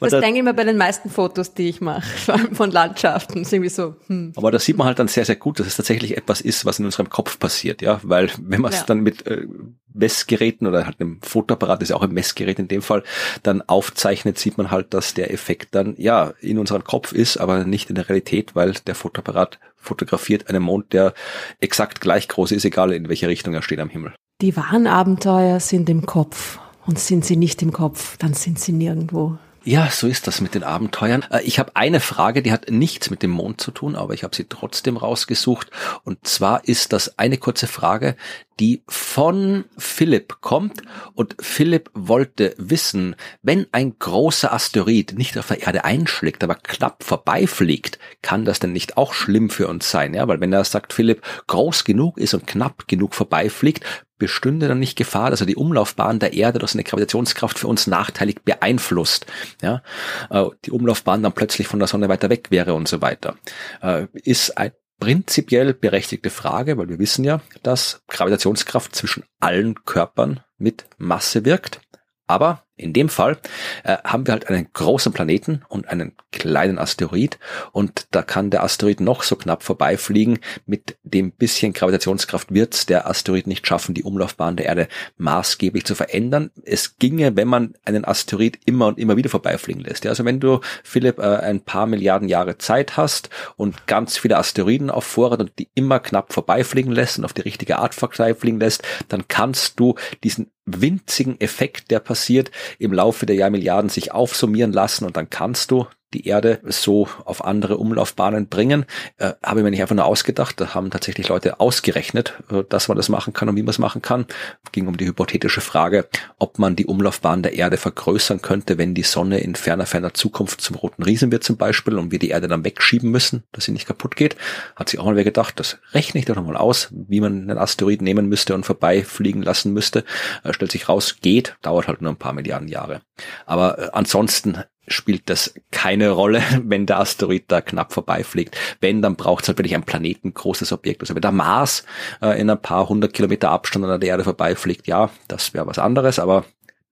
das 0.00 0.10
denke 0.12 0.38
ich 0.38 0.44
mir 0.44 0.54
bei 0.54 0.64
den 0.64 0.76
meisten 0.76 1.10
Fotos, 1.10 1.54
die 1.54 1.68
ich 1.68 1.80
mache, 1.80 2.02
vor 2.18 2.34
allem 2.34 2.54
von 2.54 2.70
Landschaften, 2.70 3.42
ist 3.42 3.52
irgendwie 3.52 3.70
so. 3.70 3.96
Hm. 4.06 4.32
Aber 4.36 4.50
da 4.50 4.58
sieht 4.58 4.76
man 4.76 4.86
halt 4.86 4.98
dann 4.98 5.08
sehr, 5.08 5.24
sehr 5.24 5.36
gut, 5.36 5.58
dass 5.58 5.66
es 5.66 5.76
tatsächlich 5.76 6.16
etwas 6.16 6.40
ist, 6.40 6.64
was 6.64 6.78
in 6.78 6.84
unserem 6.84 7.10
Kopf 7.10 7.38
passiert, 7.38 7.82
ja, 7.82 8.00
weil 8.02 8.30
wenn 8.40 8.60
man 8.60 8.72
es 8.72 8.80
ja. 8.80 8.84
dann 8.86 9.00
mit 9.00 9.26
äh, 9.26 9.46
Messgeräten 9.92 10.66
oder 10.66 10.86
halt 10.86 11.00
einem 11.00 11.20
Fotoapparat, 11.22 11.80
das 11.80 11.88
ist 11.88 11.90
ja 11.90 11.96
auch 11.96 12.02
ein 12.02 12.12
Messgerät 12.12 12.58
in 12.58 12.68
dem 12.68 12.82
Fall, 12.82 13.02
dann 13.42 13.62
aufzeichnet, 13.62 14.38
sieht 14.38 14.56
man 14.58 14.70
halt, 14.70 14.94
dass 14.94 15.14
der 15.14 15.32
Effekt 15.32 15.74
dann 15.74 15.94
ja 15.98 16.32
in 16.40 16.58
unserem 16.58 16.84
Kopf 16.84 17.12
ist, 17.12 17.38
aber 17.38 17.64
nicht 17.64 17.88
in 17.88 17.96
der 17.96 18.08
Realität, 18.08 18.54
weil 18.54 18.74
der 18.86 18.94
Fotoapparat 18.94 19.58
fotografiert 19.76 20.48
einen 20.48 20.62
Mond, 20.62 20.92
der 20.92 21.14
exakt 21.60 22.00
gleich 22.00 22.28
groß 22.28 22.52
ist, 22.52 22.64
egal 22.64 22.92
in 22.92 23.08
welche 23.08 23.28
Richtung 23.28 23.54
er 23.54 23.62
steht 23.62 23.80
am 23.80 23.88
Himmel. 23.88 24.14
Die 24.42 24.56
wahren 24.56 24.86
Abenteuer 24.86 25.60
sind 25.60 25.88
im 25.88 26.04
Kopf. 26.04 26.58
Und 26.86 26.98
sind 26.98 27.24
sie 27.24 27.36
nicht 27.36 27.62
im 27.62 27.72
Kopf, 27.72 28.16
dann 28.16 28.34
sind 28.34 28.58
sie 28.58 28.72
nirgendwo. 28.72 29.38
Ja, 29.68 29.90
so 29.90 30.06
ist 30.06 30.28
das 30.28 30.40
mit 30.40 30.54
den 30.54 30.62
Abenteuern. 30.62 31.24
Äh, 31.28 31.42
ich 31.42 31.58
habe 31.58 31.74
eine 31.74 31.98
Frage, 31.98 32.40
die 32.40 32.52
hat 32.52 32.70
nichts 32.70 33.10
mit 33.10 33.24
dem 33.24 33.32
Mond 33.32 33.60
zu 33.60 33.72
tun, 33.72 33.96
aber 33.96 34.14
ich 34.14 34.22
habe 34.22 34.34
sie 34.34 34.44
trotzdem 34.48 34.96
rausgesucht. 34.96 35.72
Und 36.04 36.24
zwar 36.24 36.68
ist 36.68 36.92
das 36.92 37.18
eine 37.18 37.36
kurze 37.36 37.66
Frage, 37.66 38.14
die 38.60 38.84
von 38.86 39.64
Philipp 39.76 40.40
kommt. 40.40 40.82
Und 41.14 41.34
Philipp 41.40 41.90
wollte 41.94 42.54
wissen, 42.58 43.16
wenn 43.42 43.66
ein 43.72 43.98
großer 43.98 44.52
Asteroid 44.52 45.14
nicht 45.18 45.36
auf 45.36 45.48
der 45.48 45.62
Erde 45.62 45.84
einschlägt, 45.84 46.44
aber 46.44 46.54
knapp 46.54 47.02
vorbeifliegt, 47.02 47.98
kann 48.22 48.44
das 48.44 48.60
denn 48.60 48.72
nicht 48.72 48.96
auch 48.96 49.14
schlimm 49.14 49.50
für 49.50 49.66
uns 49.66 49.90
sein? 49.90 50.14
Ja, 50.14 50.28
weil 50.28 50.38
wenn 50.38 50.52
er 50.52 50.62
sagt, 50.62 50.92
Philipp 50.92 51.22
groß 51.48 51.82
genug 51.82 52.18
ist 52.18 52.34
und 52.34 52.46
knapp 52.46 52.86
genug 52.86 53.16
vorbeifliegt, 53.16 53.84
bestünde 54.18 54.68
dann 54.68 54.78
nicht 54.78 54.96
Gefahr, 54.96 55.30
dass 55.30 55.40
er 55.40 55.46
die 55.46 55.56
Umlaufbahn 55.56 56.18
der 56.18 56.32
Erde 56.32 56.58
durch 56.58 56.72
seine 56.72 56.84
Gravitationskraft 56.84 57.58
für 57.58 57.68
uns 57.68 57.86
nachteilig 57.86 58.42
beeinflusst. 58.44 59.26
Ja, 59.62 59.82
äh, 60.30 60.44
die 60.64 60.70
Umlaufbahn 60.70 61.22
dann 61.22 61.32
plötzlich 61.32 61.66
von 61.68 61.78
der 61.78 61.88
Sonne 61.88 62.08
weiter 62.08 62.30
weg 62.30 62.50
wäre 62.50 62.74
und 62.74 62.88
so 62.88 63.02
weiter. 63.02 63.36
Äh, 63.82 64.06
ist 64.12 64.56
ein 64.56 64.72
prinzipiell 64.98 65.74
berechtigte 65.74 66.30
Frage, 66.30 66.78
weil 66.78 66.88
wir 66.88 66.98
wissen 66.98 67.24
ja, 67.24 67.40
dass 67.62 68.02
Gravitationskraft 68.08 68.94
zwischen 68.94 69.24
allen 69.40 69.84
Körpern 69.84 70.40
mit 70.58 70.86
Masse 70.98 71.44
wirkt. 71.44 71.80
Aber 72.26 72.65
in 72.76 72.92
dem 72.92 73.08
Fall 73.08 73.38
äh, 73.84 73.96
haben 74.04 74.26
wir 74.26 74.32
halt 74.32 74.48
einen 74.48 74.68
großen 74.72 75.12
Planeten 75.12 75.62
und 75.68 75.88
einen 75.88 76.12
kleinen 76.30 76.78
Asteroid 76.78 77.38
und 77.72 78.06
da 78.10 78.22
kann 78.22 78.50
der 78.50 78.62
Asteroid 78.62 79.00
noch 79.00 79.22
so 79.22 79.36
knapp 79.36 79.62
vorbeifliegen. 79.62 80.38
Mit 80.66 80.98
dem 81.02 81.32
bisschen 81.32 81.72
Gravitationskraft 81.72 82.52
wird 82.52 82.88
der 82.90 83.08
Asteroid 83.08 83.46
nicht 83.46 83.66
schaffen, 83.66 83.94
die 83.94 84.02
Umlaufbahn 84.02 84.56
der 84.56 84.66
Erde 84.66 84.88
maßgeblich 85.16 85.84
zu 85.84 85.94
verändern. 85.94 86.50
Es 86.64 86.98
ginge, 86.98 87.36
wenn 87.36 87.48
man 87.48 87.74
einen 87.84 88.04
Asteroid 88.04 88.58
immer 88.66 88.88
und 88.88 88.98
immer 88.98 89.16
wieder 89.16 89.30
vorbeifliegen 89.30 89.82
lässt. 89.82 90.04
Ja, 90.04 90.10
also 90.10 90.24
wenn 90.24 90.40
du, 90.40 90.60
Philipp, 90.84 91.18
äh, 91.18 91.22
ein 91.22 91.60
paar 91.60 91.86
Milliarden 91.86 92.28
Jahre 92.28 92.58
Zeit 92.58 92.96
hast 92.96 93.30
und 93.56 93.86
ganz 93.86 94.18
viele 94.18 94.36
Asteroiden 94.36 94.90
auf 94.90 95.04
Vorrat 95.04 95.40
und 95.40 95.52
die 95.58 95.68
immer 95.74 95.98
knapp 95.98 96.32
vorbeifliegen 96.32 96.92
lässt 96.92 97.18
und 97.18 97.24
auf 97.24 97.32
die 97.32 97.42
richtige 97.42 97.78
Art 97.78 97.94
vorbeifliegen 97.94 98.60
lässt, 98.60 98.82
dann 99.08 99.28
kannst 99.28 99.80
du 99.80 99.94
diesen 100.22 100.50
winzigen 100.66 101.40
Effekt, 101.40 101.90
der 101.90 102.00
passiert, 102.00 102.50
im 102.78 102.92
Laufe 102.92 103.26
der 103.26 103.36
Jahrmilliarden 103.36 103.90
sich 103.90 104.12
aufsummieren 104.12 104.72
lassen 104.72 105.04
und 105.04 105.16
dann 105.16 105.30
kannst 105.30 105.70
du 105.70 105.86
die 106.14 106.26
Erde 106.26 106.60
so 106.64 107.08
auf 107.24 107.44
andere 107.44 107.78
Umlaufbahnen 107.78 108.48
bringen. 108.48 108.86
Äh, 109.18 109.32
habe 109.42 109.60
ich 109.60 109.64
mir 109.64 109.70
nicht 109.70 109.82
einfach 109.82 109.96
nur 109.96 110.04
ausgedacht. 110.04 110.60
Da 110.60 110.74
haben 110.74 110.90
tatsächlich 110.90 111.28
Leute 111.28 111.60
ausgerechnet, 111.60 112.34
äh, 112.50 112.62
dass 112.68 112.88
man 112.88 112.96
das 112.96 113.08
machen 113.08 113.32
kann 113.32 113.48
und 113.48 113.56
wie 113.56 113.62
man 113.62 113.70
es 113.70 113.78
machen 113.78 114.02
kann. 114.02 114.26
Ging 114.72 114.86
um 114.86 114.96
die 114.96 115.06
hypothetische 115.06 115.60
Frage, 115.60 116.08
ob 116.38 116.58
man 116.58 116.76
die 116.76 116.86
Umlaufbahn 116.86 117.42
der 117.42 117.54
Erde 117.54 117.76
vergrößern 117.76 118.40
könnte, 118.40 118.78
wenn 118.78 118.94
die 118.94 119.02
Sonne 119.02 119.38
in 119.38 119.54
ferner, 119.54 119.86
ferner 119.86 120.14
Zukunft 120.14 120.60
zum 120.60 120.76
roten 120.76 121.02
Riesen 121.02 121.32
wird 121.32 121.44
zum 121.44 121.56
Beispiel 121.56 121.98
und 121.98 122.12
wir 122.12 122.18
die 122.18 122.30
Erde 122.30 122.48
dann 122.48 122.64
wegschieben 122.64 123.10
müssen, 123.10 123.42
dass 123.52 123.64
sie 123.64 123.72
nicht 123.72 123.86
kaputt 123.86 124.16
geht. 124.16 124.36
Hat 124.76 124.88
sich 124.88 125.00
auch 125.00 125.04
mal 125.04 125.16
wer 125.16 125.24
gedacht, 125.24 125.58
das 125.58 125.78
rechne 125.92 126.20
ich 126.20 126.26
doch 126.26 126.36
nochmal 126.36 126.56
aus, 126.56 126.88
wie 126.92 127.20
man 127.20 127.42
einen 127.42 127.58
Asteroid 127.58 128.00
nehmen 128.00 128.28
müsste 128.28 128.54
und 128.54 128.64
vorbeifliegen 128.64 129.42
lassen 129.42 129.72
müsste. 129.72 130.04
Äh, 130.44 130.52
stellt 130.52 130.72
sich 130.72 130.88
raus, 130.88 131.16
geht, 131.20 131.56
dauert 131.62 131.88
halt 131.88 132.00
nur 132.00 132.12
ein 132.12 132.16
paar 132.16 132.32
Milliarden 132.32 132.68
Jahre. 132.68 133.00
Aber 133.44 133.78
äh, 133.78 133.90
ansonsten 133.92 134.62
spielt 134.88 135.28
das 135.28 135.54
keine 135.70 136.10
Rolle, 136.10 136.42
wenn 136.64 136.86
der 136.86 136.98
Asteroid 136.98 137.44
da 137.48 137.60
knapp 137.60 137.92
vorbeifliegt. 137.92 138.56
Wenn, 138.80 139.02
dann 139.02 139.16
braucht 139.16 139.42
es 139.42 139.48
halt 139.48 139.58
wirklich 139.58 139.74
ein 139.74 139.84
planetengroßes 139.84 140.72
Objekt. 140.72 141.02
Also 141.02 141.14
wenn 141.14 141.22
der 141.22 141.32
Mars 141.32 141.84
äh, 142.22 142.40
in 142.40 142.50
ein 142.50 142.60
paar 142.60 142.88
hundert 142.88 143.12
Kilometer 143.12 143.50
Abstand 143.50 143.84
an 143.84 144.00
der 144.00 144.08
Erde 144.08 144.24
vorbeifliegt, 144.24 144.86
ja, 144.86 145.10
das 145.28 145.54
wäre 145.54 145.66
was 145.66 145.78
anderes, 145.78 146.18
aber 146.18 146.44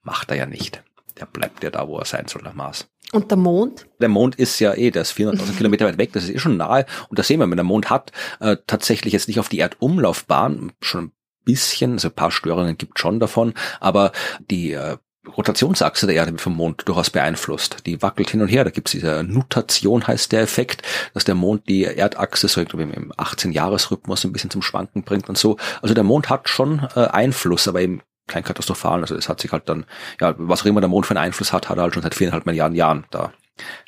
macht 0.03 0.31
er 0.31 0.37
ja 0.37 0.47
nicht. 0.47 0.83
Der 1.19 1.27
bleibt 1.27 1.63
ja 1.63 1.71
da, 1.71 1.87
wo 1.87 1.99
er 1.99 2.05
sein 2.05 2.27
soll, 2.27 2.43
der 2.43 2.55
Mars. 2.55 2.89
Und 3.13 3.31
der 3.31 3.39
Mond? 3.39 3.87
Der 4.01 4.09
Mond 4.09 4.35
ist 4.35 4.59
ja 4.59 4.75
eh, 4.75 4.91
der 4.91 5.03
ist 5.03 5.13
400.000 5.13 5.57
Kilometer 5.57 5.87
weit 5.87 5.99
weg, 5.99 6.13
das 6.13 6.25
ist 6.25 6.31
eh 6.31 6.39
schon 6.39 6.57
nahe. 6.57 6.85
Und 7.09 7.19
das 7.19 7.29
sehen 7.29 7.39
wir, 7.39 7.49
wenn 7.49 7.57
der 7.57 7.65
Mond 7.65 7.91
hat, 7.91 8.11
äh, 8.41 8.57
tatsächlich 8.67 9.13
jetzt 9.13 9.29
nicht 9.29 9.39
auf 9.39 9.49
die 9.49 9.61
Erdumlaufbahn, 9.61 10.73
schon 10.81 11.05
ein 11.05 11.13
bisschen, 11.45 11.93
also 11.93 12.09
ein 12.09 12.15
paar 12.15 12.33
Störungen 12.33 12.77
gibt 12.77 12.99
schon 12.99 13.21
davon, 13.21 13.55
aber 13.79 14.11
die 14.51 14.73
äh, 14.73 14.97
Rotationsachse 15.29 16.07
der 16.07 16.17
Erde 16.17 16.39
vom 16.39 16.57
Mond 16.57 16.83
durchaus 16.87 17.11
beeinflusst. 17.11 17.87
Die 17.87 18.03
wackelt 18.03 18.31
hin 18.31 18.43
und 18.43 18.49
her. 18.49 18.65
Da 18.65 18.71
gibt 18.71 18.89
es 18.89 18.93
diese 18.93 19.25
Nutation, 19.25 20.07
heißt 20.07 20.33
der 20.33 20.43
Effekt, 20.43 20.83
dass 21.13 21.25
der 21.25 21.35
Mond 21.35 21.69
die 21.69 21.85
Erdachse 21.85 22.49
so 22.49 22.61
im 22.61 23.13
18-Jahres-Rhythmus 23.13 24.25
ein 24.25 24.33
bisschen 24.33 24.51
zum 24.51 24.63
Schwanken 24.63 25.03
bringt 25.03 25.29
und 25.29 25.39
so. 25.39 25.57
Also 25.83 25.95
der 25.95 26.05
Mond 26.05 26.31
hat 26.31 26.49
schon 26.49 26.87
äh, 26.95 27.07
Einfluss, 27.07 27.69
aber 27.69 27.81
eben 27.81 28.03
kein 28.27 28.45
katastrophalen. 28.45 29.03
Also 29.03 29.17
es 29.17 29.29
hat 29.29 29.41
sich 29.41 29.53
halt 29.53 29.69
dann, 29.69 29.87
ja, 30.21 30.35
was 30.39 30.63
auch 30.63 30.67
immer 30.67 30.81
der 30.81 30.89
Mond 30.89 31.07
für 31.07 31.13
einen 31.13 31.25
Einfluss 31.25 31.53
hat, 31.53 31.69
hat 31.69 31.79
er 31.79 31.83
halt 31.83 31.95
schon 31.95 32.03
seit 32.03 32.15
viereinhalb 32.15 32.47
Milliarden 32.47 32.77
Jahren. 32.77 33.07
Da 33.11 33.33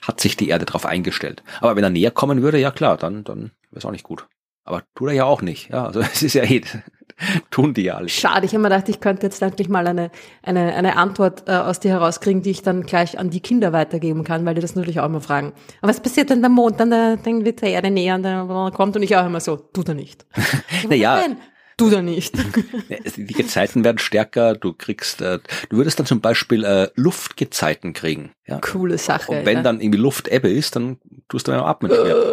hat 0.02 0.20
sich 0.20 0.36
die 0.36 0.48
Erde 0.48 0.64
drauf 0.64 0.86
eingestellt. 0.86 1.42
Aber 1.60 1.76
wenn 1.76 1.84
er 1.84 1.90
näher 1.90 2.10
kommen 2.10 2.42
würde, 2.42 2.58
ja 2.58 2.70
klar, 2.70 2.96
dann, 2.96 3.24
dann 3.24 3.50
wäre 3.70 3.78
es 3.78 3.84
auch 3.84 3.90
nicht 3.90 4.04
gut. 4.04 4.26
Aber 4.64 4.82
tut 4.94 5.08
er 5.08 5.14
ja 5.14 5.24
auch 5.24 5.42
nicht. 5.42 5.70
Ja, 5.70 5.86
also 5.86 6.00
es 6.12 6.22
ist 6.22 6.34
ja 6.34 6.44
eh 6.44 6.62
tun 7.50 7.74
die 7.74 7.82
ja 7.82 7.94
alle. 7.94 8.08
Schade, 8.08 8.46
ich 8.46 8.52
habe 8.52 8.62
mir 8.62 8.68
gedacht, 8.68 8.88
ich 8.88 9.00
könnte 9.00 9.26
jetzt 9.26 9.40
endlich 9.42 9.68
mal 9.68 9.86
eine, 9.86 10.10
eine, 10.42 10.74
eine 10.74 10.96
Antwort 10.96 11.44
äh, 11.48 11.52
aus 11.52 11.80
dir 11.80 11.92
herauskriegen, 11.92 12.42
die 12.42 12.50
ich 12.50 12.62
dann 12.62 12.82
gleich 12.82 13.18
an 13.18 13.30
die 13.30 13.40
Kinder 13.40 13.72
weitergeben 13.72 14.24
kann, 14.24 14.44
weil 14.44 14.54
die 14.54 14.60
das 14.60 14.74
natürlich 14.74 15.00
auch 15.00 15.06
immer 15.06 15.20
fragen. 15.20 15.52
Aber 15.80 15.90
was 15.90 16.00
passiert, 16.00 16.30
wenn 16.30 16.40
der 16.40 16.50
Mond 16.50 16.80
dann, 16.80 16.90
der, 16.90 17.16
dann 17.16 17.44
wird 17.44 17.62
der 17.62 17.70
Erde 17.70 17.90
näher 17.90 18.16
und 18.16 18.22
dann 18.22 18.72
kommt 18.72 18.96
und 18.96 19.02
ich 19.02 19.16
auch 19.16 19.26
immer 19.26 19.40
so, 19.40 19.56
tut 19.56 19.88
er 19.88 19.94
nicht. 19.94 20.26
naja. 20.88 21.22
Tut 21.78 21.92
er 21.92 22.00
nicht. 22.00 22.34
Die 23.16 23.34
Gezeiten 23.34 23.84
werden 23.84 23.98
stärker, 23.98 24.54
du 24.54 24.72
kriegst, 24.72 25.20
äh, 25.20 25.40
du 25.68 25.76
würdest 25.76 25.98
dann 25.98 26.06
zum 26.06 26.22
Beispiel 26.22 26.64
äh, 26.64 26.88
Luftgezeiten 26.94 27.92
kriegen. 27.92 28.32
Ja. 28.46 28.60
Coole 28.60 28.96
Sache. 28.96 29.30
Und 29.30 29.44
wenn 29.44 29.58
ja. 29.58 29.62
dann 29.62 29.82
irgendwie 29.82 29.98
Luftebbe 29.98 30.48
ist, 30.48 30.74
dann 30.74 30.96
tust 31.28 31.48
du 31.48 31.52
beim 31.52 31.62
Atmen 31.62 31.90
nicht 31.90 32.02
mehr. 32.02 32.32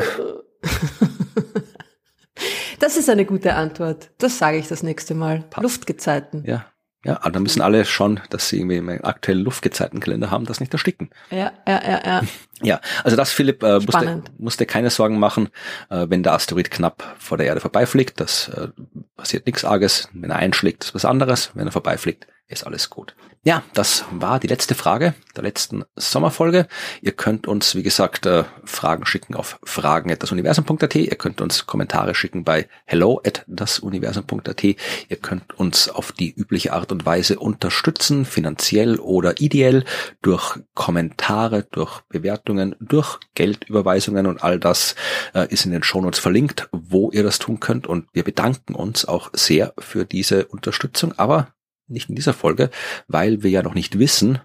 Das 2.83 2.97
ist 2.97 3.09
eine 3.09 3.23
gute 3.23 3.53
Antwort. 3.53 4.09
Das 4.17 4.37
sage 4.37 4.57
ich 4.57 4.67
das 4.67 4.83
nächste 4.83 5.15
Mal. 5.15 5.45
Passt. 5.49 5.63
Luftgezeiten. 5.63 6.43
Ja. 6.45 6.65
Ja, 7.05 7.19
aber 7.21 7.31
da 7.31 7.39
müssen 7.39 7.61
alle 7.61 7.85
schon, 7.85 8.19
dass 8.29 8.49
sie 8.49 8.57
irgendwie 8.57 8.77
einen 8.77 9.03
aktuellen 9.05 9.41
Luftgezeitenkalender 9.41 10.31
haben, 10.31 10.45
das 10.45 10.59
nicht 10.59 10.73
ersticken. 10.73 11.09
Ja, 11.31 11.53
ja, 11.65 11.81
ja, 11.81 12.01
ja. 12.05 12.21
Ja, 12.61 12.81
also 13.03 13.17
das, 13.17 13.31
Philipp, 13.31 13.63
äh, 13.63 13.79
musste, 13.79 14.23
musste 14.37 14.65
keine 14.65 14.89
Sorgen 14.89 15.17
machen, 15.17 15.49
äh, 15.89 16.07
wenn 16.09 16.23
der 16.23 16.33
Asteroid 16.33 16.71
knapp 16.71 17.15
vor 17.19 17.37
der 17.37 17.47
Erde 17.47 17.61
vorbeifliegt. 17.61 18.19
Das 18.19 18.49
äh, 18.49 18.67
passiert 19.15 19.45
nichts 19.45 19.63
Arges. 19.65 20.09
Wenn 20.13 20.29
er 20.29 20.37
einschlägt, 20.37 20.83
ist 20.85 20.95
was 20.95 21.05
anderes. 21.05 21.51
Wenn 21.55 21.67
er 21.67 21.71
vorbeifliegt, 21.71 22.27
ist 22.47 22.65
alles 22.65 22.89
gut. 22.89 23.15
Ja, 23.45 23.63
das 23.73 24.05
war 24.11 24.39
die 24.39 24.47
letzte 24.47 24.75
Frage 24.75 25.15
der 25.35 25.43
letzten 25.43 25.83
Sommerfolge. 25.95 26.67
Ihr 27.01 27.11
könnt 27.11 27.47
uns, 27.47 27.75
wie 27.75 27.83
gesagt, 27.83 28.25
äh, 28.25 28.45
Fragen 28.63 29.05
schicken 29.05 29.35
auf 29.35 29.59
fragen.dasuniversum.at. 29.63 30.95
Ihr 30.95 31.15
könnt 31.15 31.41
uns 31.41 31.65
Kommentare 31.65 32.15
schicken 32.15 32.43
bei 32.45 32.69
hello@dasuniversum.at. 32.85 34.63
Ihr 34.63 35.17
könnt 35.21 35.59
uns 35.59 35.89
auf 35.89 36.13
die 36.13 36.31
übliche 36.31 36.71
Art 36.71 36.91
und 36.91 37.05
Weise 37.05 37.39
unterstützen, 37.39 38.23
finanziell 38.25 38.97
oder 38.99 39.41
ideell, 39.41 39.83
durch 40.21 40.59
Kommentare, 40.73 41.67
durch 41.71 42.01
Bewertungen, 42.09 42.75
durch 42.79 43.19
Geldüberweisungen 43.35 44.25
und 44.25 44.43
all 44.43 44.59
das 44.59 44.95
äh, 45.33 45.51
ist 45.51 45.65
in 45.65 45.71
den 45.71 45.83
Shownotes 45.83 46.19
verlinkt, 46.19 46.69
wo 46.71 47.11
ihr 47.11 47.23
das 47.23 47.39
tun 47.39 47.59
könnt. 47.59 47.87
Und 47.87 48.07
wir 48.13 48.23
bedanken 48.23 48.75
uns 48.75 49.05
auch 49.05 49.31
sehr 49.33 49.73
für 49.79 50.05
diese 50.05 50.45
Unterstützung. 50.45 51.13
Aber 51.17 51.47
nicht 51.93 52.09
in 52.09 52.15
dieser 52.15 52.33
Folge, 52.33 52.69
weil 53.07 53.43
wir 53.43 53.49
ja 53.49 53.63
noch 53.63 53.75
nicht 53.75 53.99
wissen, 53.99 54.39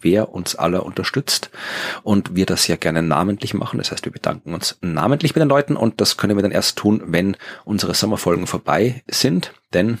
wer 0.00 0.32
uns 0.32 0.54
alle 0.54 0.82
unterstützt 0.82 1.50
und 2.02 2.36
wir 2.36 2.46
das 2.46 2.68
ja 2.68 2.76
gerne 2.76 3.02
namentlich 3.02 3.54
machen. 3.54 3.78
Das 3.78 3.90
heißt, 3.90 4.04
wir 4.04 4.12
bedanken 4.12 4.54
uns 4.54 4.78
namentlich 4.82 5.34
bei 5.34 5.40
den 5.40 5.48
Leuten 5.48 5.76
und 5.76 6.00
das 6.00 6.16
können 6.16 6.36
wir 6.36 6.42
dann 6.42 6.52
erst 6.52 6.76
tun, 6.76 7.02
wenn 7.06 7.36
unsere 7.64 7.94
Sommerfolgen 7.94 8.46
vorbei 8.46 9.02
sind, 9.08 9.52
denn 9.74 9.98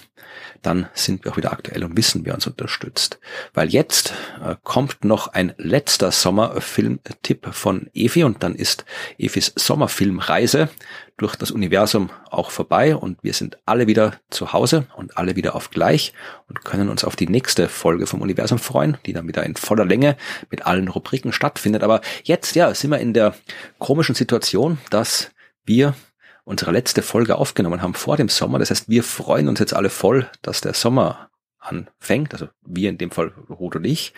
dann 0.62 0.88
sind 0.94 1.24
wir 1.24 1.32
auch 1.32 1.36
wieder 1.36 1.52
aktuell 1.52 1.84
und 1.84 1.96
wissen, 1.96 2.24
wer 2.24 2.34
uns 2.34 2.46
unterstützt. 2.46 3.18
Weil 3.52 3.68
jetzt 3.68 4.14
äh, 4.42 4.56
kommt 4.62 5.04
noch 5.04 5.28
ein 5.28 5.52
letzter 5.58 6.10
Sommerfilmtipp 6.10 7.54
von 7.54 7.90
Evi 7.92 8.24
und 8.24 8.42
dann 8.42 8.54
ist 8.54 8.84
Evis 9.18 9.52
Sommerfilmreise 9.56 10.70
durch 11.16 11.36
das 11.36 11.50
Universum 11.50 12.10
auch 12.30 12.50
vorbei 12.50 12.96
und 12.96 13.22
wir 13.22 13.34
sind 13.34 13.58
alle 13.66 13.86
wieder 13.86 14.18
zu 14.30 14.52
Hause 14.52 14.86
und 14.96 15.16
alle 15.16 15.36
wieder 15.36 15.54
auf 15.54 15.70
gleich 15.70 16.12
und 16.48 16.64
können 16.64 16.88
uns 16.88 17.04
auf 17.04 17.14
die 17.14 17.28
nächste 17.28 17.68
Folge 17.68 18.06
vom 18.06 18.20
Universum 18.20 18.58
freuen, 18.58 18.96
die 19.06 19.12
dann 19.12 19.28
wieder 19.28 19.44
in 19.44 19.54
voller 19.54 19.84
Länge 19.84 20.16
mit 20.50 20.66
allen 20.66 20.88
Rubriken 20.88 21.32
stattfindet. 21.32 21.82
Aber 21.82 22.00
jetzt, 22.24 22.56
ja, 22.56 22.74
sind 22.74 22.90
wir 22.90 22.98
in 22.98 23.12
der 23.12 23.34
komischen 23.78 24.14
Situation, 24.14 24.78
dass 24.90 25.30
wir 25.64 25.94
unsere 26.44 26.72
letzte 26.72 27.02
Folge 27.02 27.36
aufgenommen 27.36 27.82
haben 27.82 27.94
vor 27.94 28.16
dem 28.16 28.28
Sommer. 28.28 28.58
Das 28.58 28.70
heißt, 28.70 28.88
wir 28.88 29.02
freuen 29.02 29.48
uns 29.48 29.58
jetzt 29.60 29.74
alle 29.74 29.90
voll, 29.90 30.30
dass 30.42 30.60
der 30.60 30.74
Sommer 30.74 31.30
anfängt, 31.64 32.34
also 32.34 32.48
wir 32.66 32.90
in 32.90 32.98
dem 32.98 33.10
Fall 33.10 33.32
Ruth 33.48 33.76
und 33.76 33.84
ich. 33.84 34.12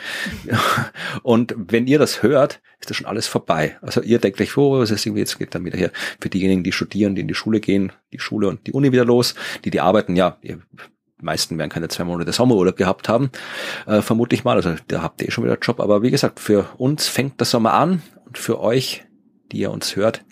Und 1.23 1.55
wenn 1.57 1.87
ihr 1.87 1.99
das 1.99 2.23
hört, 2.23 2.61
ist 2.81 2.91
das 2.91 2.97
schon 2.97 3.07
alles 3.07 3.29
vorbei. 3.29 3.79
Also 3.83 4.03
ihr 4.03 4.19
denkt 4.19 4.39
gleich, 4.39 4.57
oh, 4.57 4.83
es 4.83 4.91
ist 4.91 5.07
irgendwie, 5.07 5.21
jetzt 5.21 5.39
geht 5.39 5.55
dann 5.55 5.65
wieder 5.65 5.79
hier 5.79 5.93
für 6.21 6.29
diejenigen, 6.29 6.65
die 6.65 6.73
studieren, 6.73 7.15
die 7.15 7.21
in 7.21 7.29
die 7.29 7.35
Schule 7.35 7.61
gehen, 7.61 7.93
die 8.13 8.19
Schule 8.19 8.49
und 8.49 8.67
die 8.67 8.73
Uni 8.73 8.91
wieder 8.91 9.05
los, 9.05 9.37
die, 9.65 9.71
die 9.71 9.81
arbeiten, 9.81 10.17
ja, 10.17 10.39
die 10.43 10.59
meisten 11.21 11.57
werden 11.57 11.71
keine 11.71 11.89
zwei 11.89 12.05
Monate 12.05 12.33
Sommerurlaub 12.33 12.77
gehabt 12.77 13.09
haben, 13.09 13.31
äh, 13.87 14.03
vermute 14.03 14.35
ich 14.35 14.45
mal. 14.45 14.57
Also 14.57 14.75
da 14.89 15.03
habt 15.03 15.23
ihr 15.23 15.29
eh 15.29 15.31
schon 15.31 15.45
wieder 15.45 15.59
Job. 15.59 15.81
Aber 15.81 16.03
wie 16.03 16.11
gesagt, 16.11 16.41
für 16.41 16.69
uns 16.79 17.07
fängt 17.07 17.41
der 17.41 17.47
Sommer 17.47 17.75
an 17.75 18.03
und 18.27 18.39
für 18.39 18.61
euch, 18.61 19.05
die 19.53 19.59
ihr 19.59 19.71
uns 19.71 19.95
hört, 19.95 20.25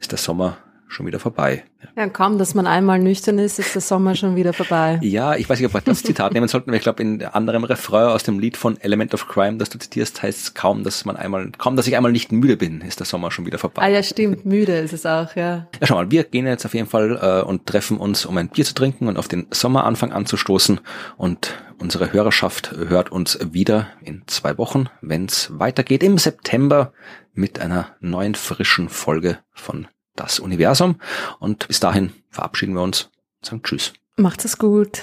ist 0.00 0.10
der 0.10 0.18
Sommer 0.18 0.56
schon 0.92 1.06
wieder 1.06 1.18
vorbei. 1.18 1.64
Ja, 1.96 2.08
kaum, 2.08 2.38
dass 2.38 2.54
man 2.54 2.66
einmal 2.66 2.98
nüchtern 2.98 3.38
ist, 3.38 3.58
ist 3.58 3.74
der 3.74 3.82
Sommer 3.82 4.14
schon 4.14 4.36
wieder 4.36 4.52
vorbei. 4.52 4.98
Ja, 5.02 5.34
ich 5.34 5.48
weiß 5.48 5.58
nicht, 5.58 5.66
ob 5.66 5.74
wir 5.74 5.80
das 5.80 6.02
Zitat 6.02 6.32
nehmen 6.32 6.48
sollten, 6.48 6.70
weil 6.70 6.76
ich 6.76 6.82
glaube, 6.82 7.02
in 7.02 7.24
anderem 7.24 7.64
Refrain 7.64 8.08
aus 8.08 8.22
dem 8.22 8.38
Lied 8.38 8.56
von 8.56 8.80
Element 8.80 9.14
of 9.14 9.28
Crime, 9.28 9.58
das 9.58 9.68
du 9.70 9.78
zitierst, 9.78 10.22
heißt 10.22 10.40
es 10.40 10.54
kaum, 10.54 10.84
dass 10.84 11.04
man 11.04 11.16
einmal, 11.16 11.50
kaum, 11.58 11.76
dass 11.76 11.86
ich 11.86 11.96
einmal 11.96 12.12
nicht 12.12 12.32
müde 12.32 12.56
bin, 12.56 12.80
ist 12.80 13.00
der 13.00 13.06
Sommer 13.06 13.30
schon 13.30 13.46
wieder 13.46 13.58
vorbei. 13.58 13.82
Ah 13.82 13.88
ja, 13.88 14.02
stimmt, 14.02 14.44
müde 14.46 14.78
ist 14.78 14.92
es 14.92 15.04
auch, 15.06 15.34
ja. 15.34 15.66
Ja, 15.80 15.86
schau 15.86 15.94
mal, 15.96 16.10
wir 16.10 16.24
gehen 16.24 16.46
jetzt 16.46 16.64
auf 16.64 16.74
jeden 16.74 16.88
Fall 16.88 17.18
äh, 17.20 17.46
und 17.46 17.66
treffen 17.66 17.98
uns, 17.98 18.24
um 18.24 18.36
ein 18.36 18.48
Bier 18.48 18.64
zu 18.64 18.74
trinken 18.74 19.08
und 19.08 19.18
auf 19.18 19.28
den 19.28 19.46
Sommeranfang 19.50 20.12
anzustoßen 20.12 20.80
und 21.16 21.54
unsere 21.78 22.12
Hörerschaft 22.12 22.72
hört 22.72 23.10
uns 23.10 23.38
wieder 23.50 23.88
in 24.02 24.22
zwei 24.26 24.56
Wochen, 24.56 24.86
wenn 25.00 25.26
es 25.26 25.50
weitergeht 25.58 26.02
im 26.02 26.16
September 26.16 26.92
mit 27.34 27.60
einer 27.60 27.88
neuen 28.00 28.34
frischen 28.34 28.88
Folge 28.88 29.38
von 29.52 29.88
das 30.16 30.40
Universum. 30.40 30.96
Und 31.38 31.68
bis 31.68 31.80
dahin 31.80 32.12
verabschieden 32.30 32.74
wir 32.74 32.82
uns 32.82 33.10
und 33.40 33.46
sagen 33.46 33.62
Tschüss. 33.62 33.92
Macht 34.16 34.44
es 34.44 34.58
gut. 34.58 35.02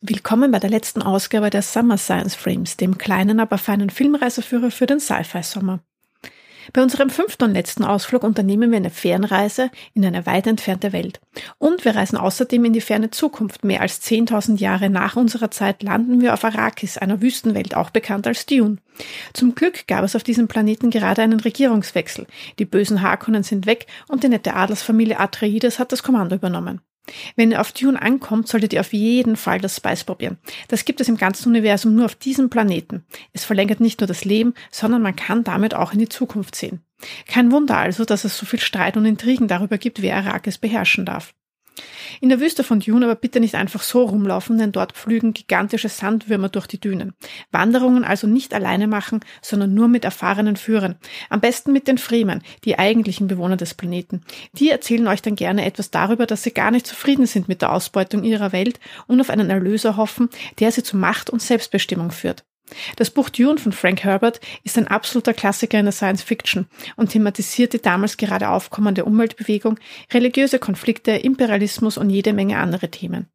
Willkommen 0.00 0.50
bei 0.50 0.58
der 0.58 0.70
letzten 0.70 1.02
Ausgabe 1.02 1.50
der 1.50 1.62
Summer 1.62 1.96
Science 1.96 2.34
Frames, 2.34 2.76
dem 2.76 2.98
kleinen, 2.98 3.40
aber 3.40 3.58
feinen 3.58 3.90
Filmreiseführer 3.90 4.70
für 4.70 4.86
den 4.86 5.00
Sci-Fi-Sommer. 5.00 5.80
Bei 6.72 6.82
unserem 6.82 7.10
fünften 7.10 7.44
und 7.44 7.52
letzten 7.52 7.84
Ausflug 7.84 8.22
unternehmen 8.22 8.70
wir 8.70 8.78
eine 8.78 8.90
Fernreise 8.90 9.70
in 9.92 10.04
eine 10.04 10.26
weit 10.26 10.46
entfernte 10.46 10.92
Welt. 10.92 11.20
Und 11.58 11.84
wir 11.84 11.94
reisen 11.94 12.16
außerdem 12.16 12.64
in 12.64 12.72
die 12.72 12.80
ferne 12.80 13.10
Zukunft. 13.10 13.64
Mehr 13.64 13.80
als 13.80 14.02
10.000 14.02 14.58
Jahre 14.58 14.90
nach 14.90 15.16
unserer 15.16 15.50
Zeit 15.50 15.82
landen 15.82 16.20
wir 16.20 16.34
auf 16.34 16.44
Arrakis, 16.44 16.98
einer 16.98 17.20
Wüstenwelt, 17.20 17.76
auch 17.76 17.90
bekannt 17.90 18.26
als 18.26 18.46
Dune. 18.46 18.78
Zum 19.32 19.54
Glück 19.54 19.86
gab 19.86 20.04
es 20.04 20.16
auf 20.16 20.22
diesem 20.22 20.48
Planeten 20.48 20.90
gerade 20.90 21.22
einen 21.22 21.40
Regierungswechsel. 21.40 22.26
Die 22.58 22.64
bösen 22.64 23.02
Harkonnen 23.02 23.42
sind 23.42 23.66
weg 23.66 23.86
und 24.08 24.22
die 24.22 24.28
nette 24.28 24.54
Adelsfamilie 24.54 25.18
Atreides 25.18 25.78
hat 25.78 25.92
das 25.92 26.02
Kommando 26.02 26.36
übernommen. 26.36 26.80
Wenn 27.36 27.50
ihr 27.50 27.60
auf 27.60 27.72
Dune 27.72 28.00
ankommt, 28.00 28.48
solltet 28.48 28.72
ihr 28.72 28.80
auf 28.80 28.92
jeden 28.92 29.36
Fall 29.36 29.60
das 29.60 29.76
Spice 29.76 30.04
probieren. 30.04 30.38
Das 30.68 30.84
gibt 30.84 31.00
es 31.00 31.08
im 31.08 31.16
ganzen 31.16 31.48
Universum 31.48 31.94
nur 31.94 32.06
auf 32.06 32.14
diesem 32.14 32.50
Planeten. 32.50 33.04
Es 33.32 33.44
verlängert 33.44 33.80
nicht 33.80 34.00
nur 34.00 34.08
das 34.08 34.24
Leben, 34.24 34.54
sondern 34.70 35.02
man 35.02 35.16
kann 35.16 35.44
damit 35.44 35.74
auch 35.74 35.92
in 35.92 35.98
die 35.98 36.08
Zukunft 36.08 36.54
sehen. 36.54 36.80
Kein 37.26 37.52
Wunder 37.52 37.76
also, 37.76 38.04
dass 38.04 38.24
es 38.24 38.38
so 38.38 38.46
viel 38.46 38.60
Streit 38.60 38.96
und 38.96 39.04
Intrigen 39.04 39.48
darüber 39.48 39.78
gibt, 39.78 40.00
wer 40.00 40.16
Arrakis 40.16 40.58
beherrschen 40.58 41.04
darf. 41.04 41.34
In 42.20 42.28
der 42.28 42.40
Wüste 42.40 42.64
von 42.64 42.80
Dune 42.80 43.04
aber 43.04 43.14
bitte 43.14 43.40
nicht 43.40 43.54
einfach 43.54 43.82
so 43.82 44.04
rumlaufen, 44.04 44.58
denn 44.58 44.72
dort 44.72 44.92
pflügen 44.92 45.34
gigantische 45.34 45.88
Sandwürmer 45.88 46.48
durch 46.48 46.66
die 46.66 46.80
Dünen. 46.80 47.14
Wanderungen 47.50 48.04
also 48.04 48.26
nicht 48.26 48.54
alleine 48.54 48.86
machen, 48.86 49.20
sondern 49.42 49.74
nur 49.74 49.88
mit 49.88 50.04
erfahrenen 50.04 50.56
Führern. 50.56 50.96
Am 51.30 51.40
besten 51.40 51.72
mit 51.72 51.88
den 51.88 51.98
Fremen, 51.98 52.42
die 52.64 52.78
eigentlichen 52.78 53.26
Bewohner 53.26 53.56
des 53.56 53.74
Planeten. 53.74 54.22
Die 54.52 54.70
erzählen 54.70 55.08
euch 55.08 55.22
dann 55.22 55.34
gerne 55.34 55.64
etwas 55.64 55.90
darüber, 55.90 56.26
dass 56.26 56.42
sie 56.42 56.52
gar 56.52 56.70
nicht 56.70 56.86
zufrieden 56.86 57.26
sind 57.26 57.48
mit 57.48 57.62
der 57.62 57.72
Ausbeutung 57.72 58.24
ihrer 58.24 58.52
Welt 58.52 58.78
und 59.06 59.20
auf 59.20 59.30
einen 59.30 59.50
Erlöser 59.50 59.96
hoffen, 59.96 60.28
der 60.60 60.72
sie 60.72 60.82
zu 60.82 60.96
Macht 60.96 61.30
und 61.30 61.42
Selbstbestimmung 61.42 62.10
führt. 62.10 62.44
Das 62.96 63.10
Buch 63.10 63.28
Dune 63.28 63.58
von 63.58 63.72
Frank 63.72 64.04
Herbert 64.04 64.40
ist 64.62 64.78
ein 64.78 64.88
absoluter 64.88 65.34
Klassiker 65.34 65.78
in 65.78 65.86
der 65.86 65.92
Science 65.92 66.22
Fiction 66.22 66.66
und 66.96 67.10
thematisiert 67.10 67.72
die 67.72 67.82
damals 67.82 68.16
gerade 68.16 68.48
aufkommende 68.48 69.04
Umweltbewegung, 69.04 69.78
religiöse 70.12 70.58
Konflikte, 70.58 71.12
Imperialismus 71.12 71.98
und 71.98 72.10
jede 72.10 72.32
Menge 72.32 72.58
andere 72.58 72.90
Themen. 72.90 73.28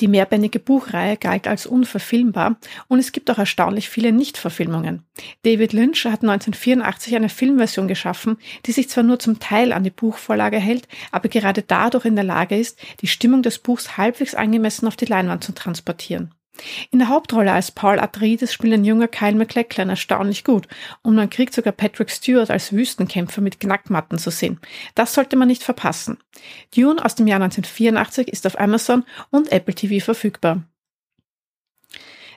Die 0.00 0.08
mehrbändige 0.08 0.58
Buchreihe 0.58 1.18
galt 1.18 1.46
als 1.46 1.66
unverfilmbar 1.66 2.56
und 2.88 2.98
es 2.98 3.12
gibt 3.12 3.30
auch 3.30 3.38
erstaunlich 3.38 3.90
viele 3.90 4.12
Nichtverfilmungen. 4.12 5.02
David 5.42 5.74
Lynch 5.74 6.06
hat 6.06 6.22
1984 6.22 7.16
eine 7.16 7.28
Filmversion 7.28 7.86
geschaffen, 7.86 8.38
die 8.64 8.72
sich 8.72 8.88
zwar 8.88 9.04
nur 9.04 9.18
zum 9.18 9.40
Teil 9.40 9.72
an 9.72 9.84
die 9.84 9.90
Buchvorlage 9.90 10.56
hält, 10.56 10.88
aber 11.12 11.28
gerade 11.28 11.62
dadurch 11.62 12.06
in 12.06 12.14
der 12.14 12.24
Lage 12.24 12.56
ist, 12.56 12.78
die 13.02 13.08
Stimmung 13.08 13.42
des 13.42 13.58
Buchs 13.58 13.98
halbwegs 13.98 14.34
angemessen 14.34 14.88
auf 14.88 14.96
die 14.96 15.04
Leinwand 15.04 15.44
zu 15.44 15.52
transportieren. 15.52 16.34
In 16.90 16.98
der 16.98 17.08
Hauptrolle 17.08 17.52
als 17.52 17.70
Paul 17.70 17.98
Atreides 17.98 18.52
spielt 18.52 18.74
ein 18.74 18.84
junger 18.84 19.08
Kyle 19.08 19.34
MacLachlan 19.34 19.88
erstaunlich 19.88 20.44
gut 20.44 20.66
und 21.02 21.14
man 21.14 21.30
kriegt 21.30 21.54
sogar 21.54 21.72
Patrick 21.72 22.10
Stewart 22.10 22.50
als 22.50 22.72
Wüstenkämpfer 22.72 23.40
mit 23.40 23.60
Knackmatten 23.60 24.18
zu 24.18 24.30
sehen. 24.30 24.60
Das 24.94 25.14
sollte 25.14 25.36
man 25.36 25.48
nicht 25.48 25.62
verpassen. 25.62 26.18
Dune 26.74 27.02
aus 27.04 27.14
dem 27.14 27.26
Jahr 27.26 27.40
1984 27.40 28.28
ist 28.28 28.46
auf 28.46 28.58
Amazon 28.58 29.04
und 29.30 29.52
Apple 29.52 29.74
TV 29.74 30.04
verfügbar. 30.04 30.62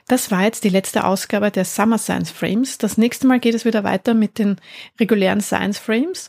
Das 0.06 0.30
war 0.30 0.42
jetzt 0.42 0.64
die 0.64 0.70
letzte 0.70 1.04
Ausgabe 1.04 1.50
der 1.50 1.64
Summer 1.64 1.98
Science 1.98 2.30
Frames. 2.30 2.76
Das 2.78 2.98
nächste 2.98 3.26
Mal 3.26 3.40
geht 3.40 3.54
es 3.54 3.64
wieder 3.64 3.84
weiter 3.84 4.12
mit 4.12 4.38
den 4.38 4.56
regulären 5.00 5.40
Science 5.40 5.78
Frames. 5.78 6.28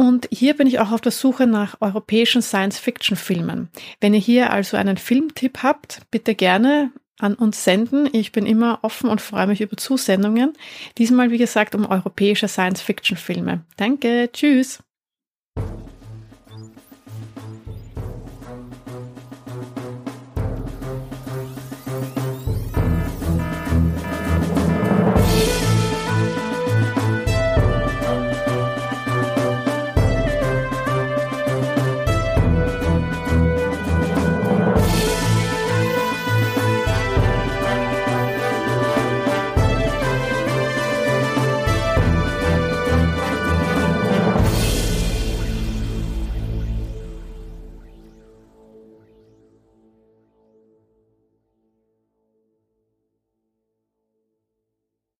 Und 0.00 0.28
hier 0.32 0.56
bin 0.56 0.66
ich 0.66 0.78
auch 0.78 0.92
auf 0.92 1.02
der 1.02 1.12
Suche 1.12 1.46
nach 1.46 1.76
europäischen 1.82 2.40
Science-Fiction-Filmen. 2.40 3.68
Wenn 4.00 4.14
ihr 4.14 4.20
hier 4.20 4.50
also 4.50 4.78
einen 4.78 4.96
Filmtipp 4.96 5.58
habt, 5.62 6.00
bitte 6.10 6.34
gerne 6.34 6.90
an 7.18 7.34
uns 7.34 7.64
senden. 7.64 8.08
Ich 8.14 8.32
bin 8.32 8.46
immer 8.46 8.78
offen 8.80 9.10
und 9.10 9.20
freue 9.20 9.46
mich 9.46 9.60
über 9.60 9.76
Zusendungen. 9.76 10.54
Diesmal, 10.96 11.30
wie 11.30 11.36
gesagt, 11.36 11.74
um 11.74 11.84
europäische 11.84 12.48
Science-Fiction-Filme. 12.48 13.66
Danke, 13.76 14.30
tschüss. 14.32 14.82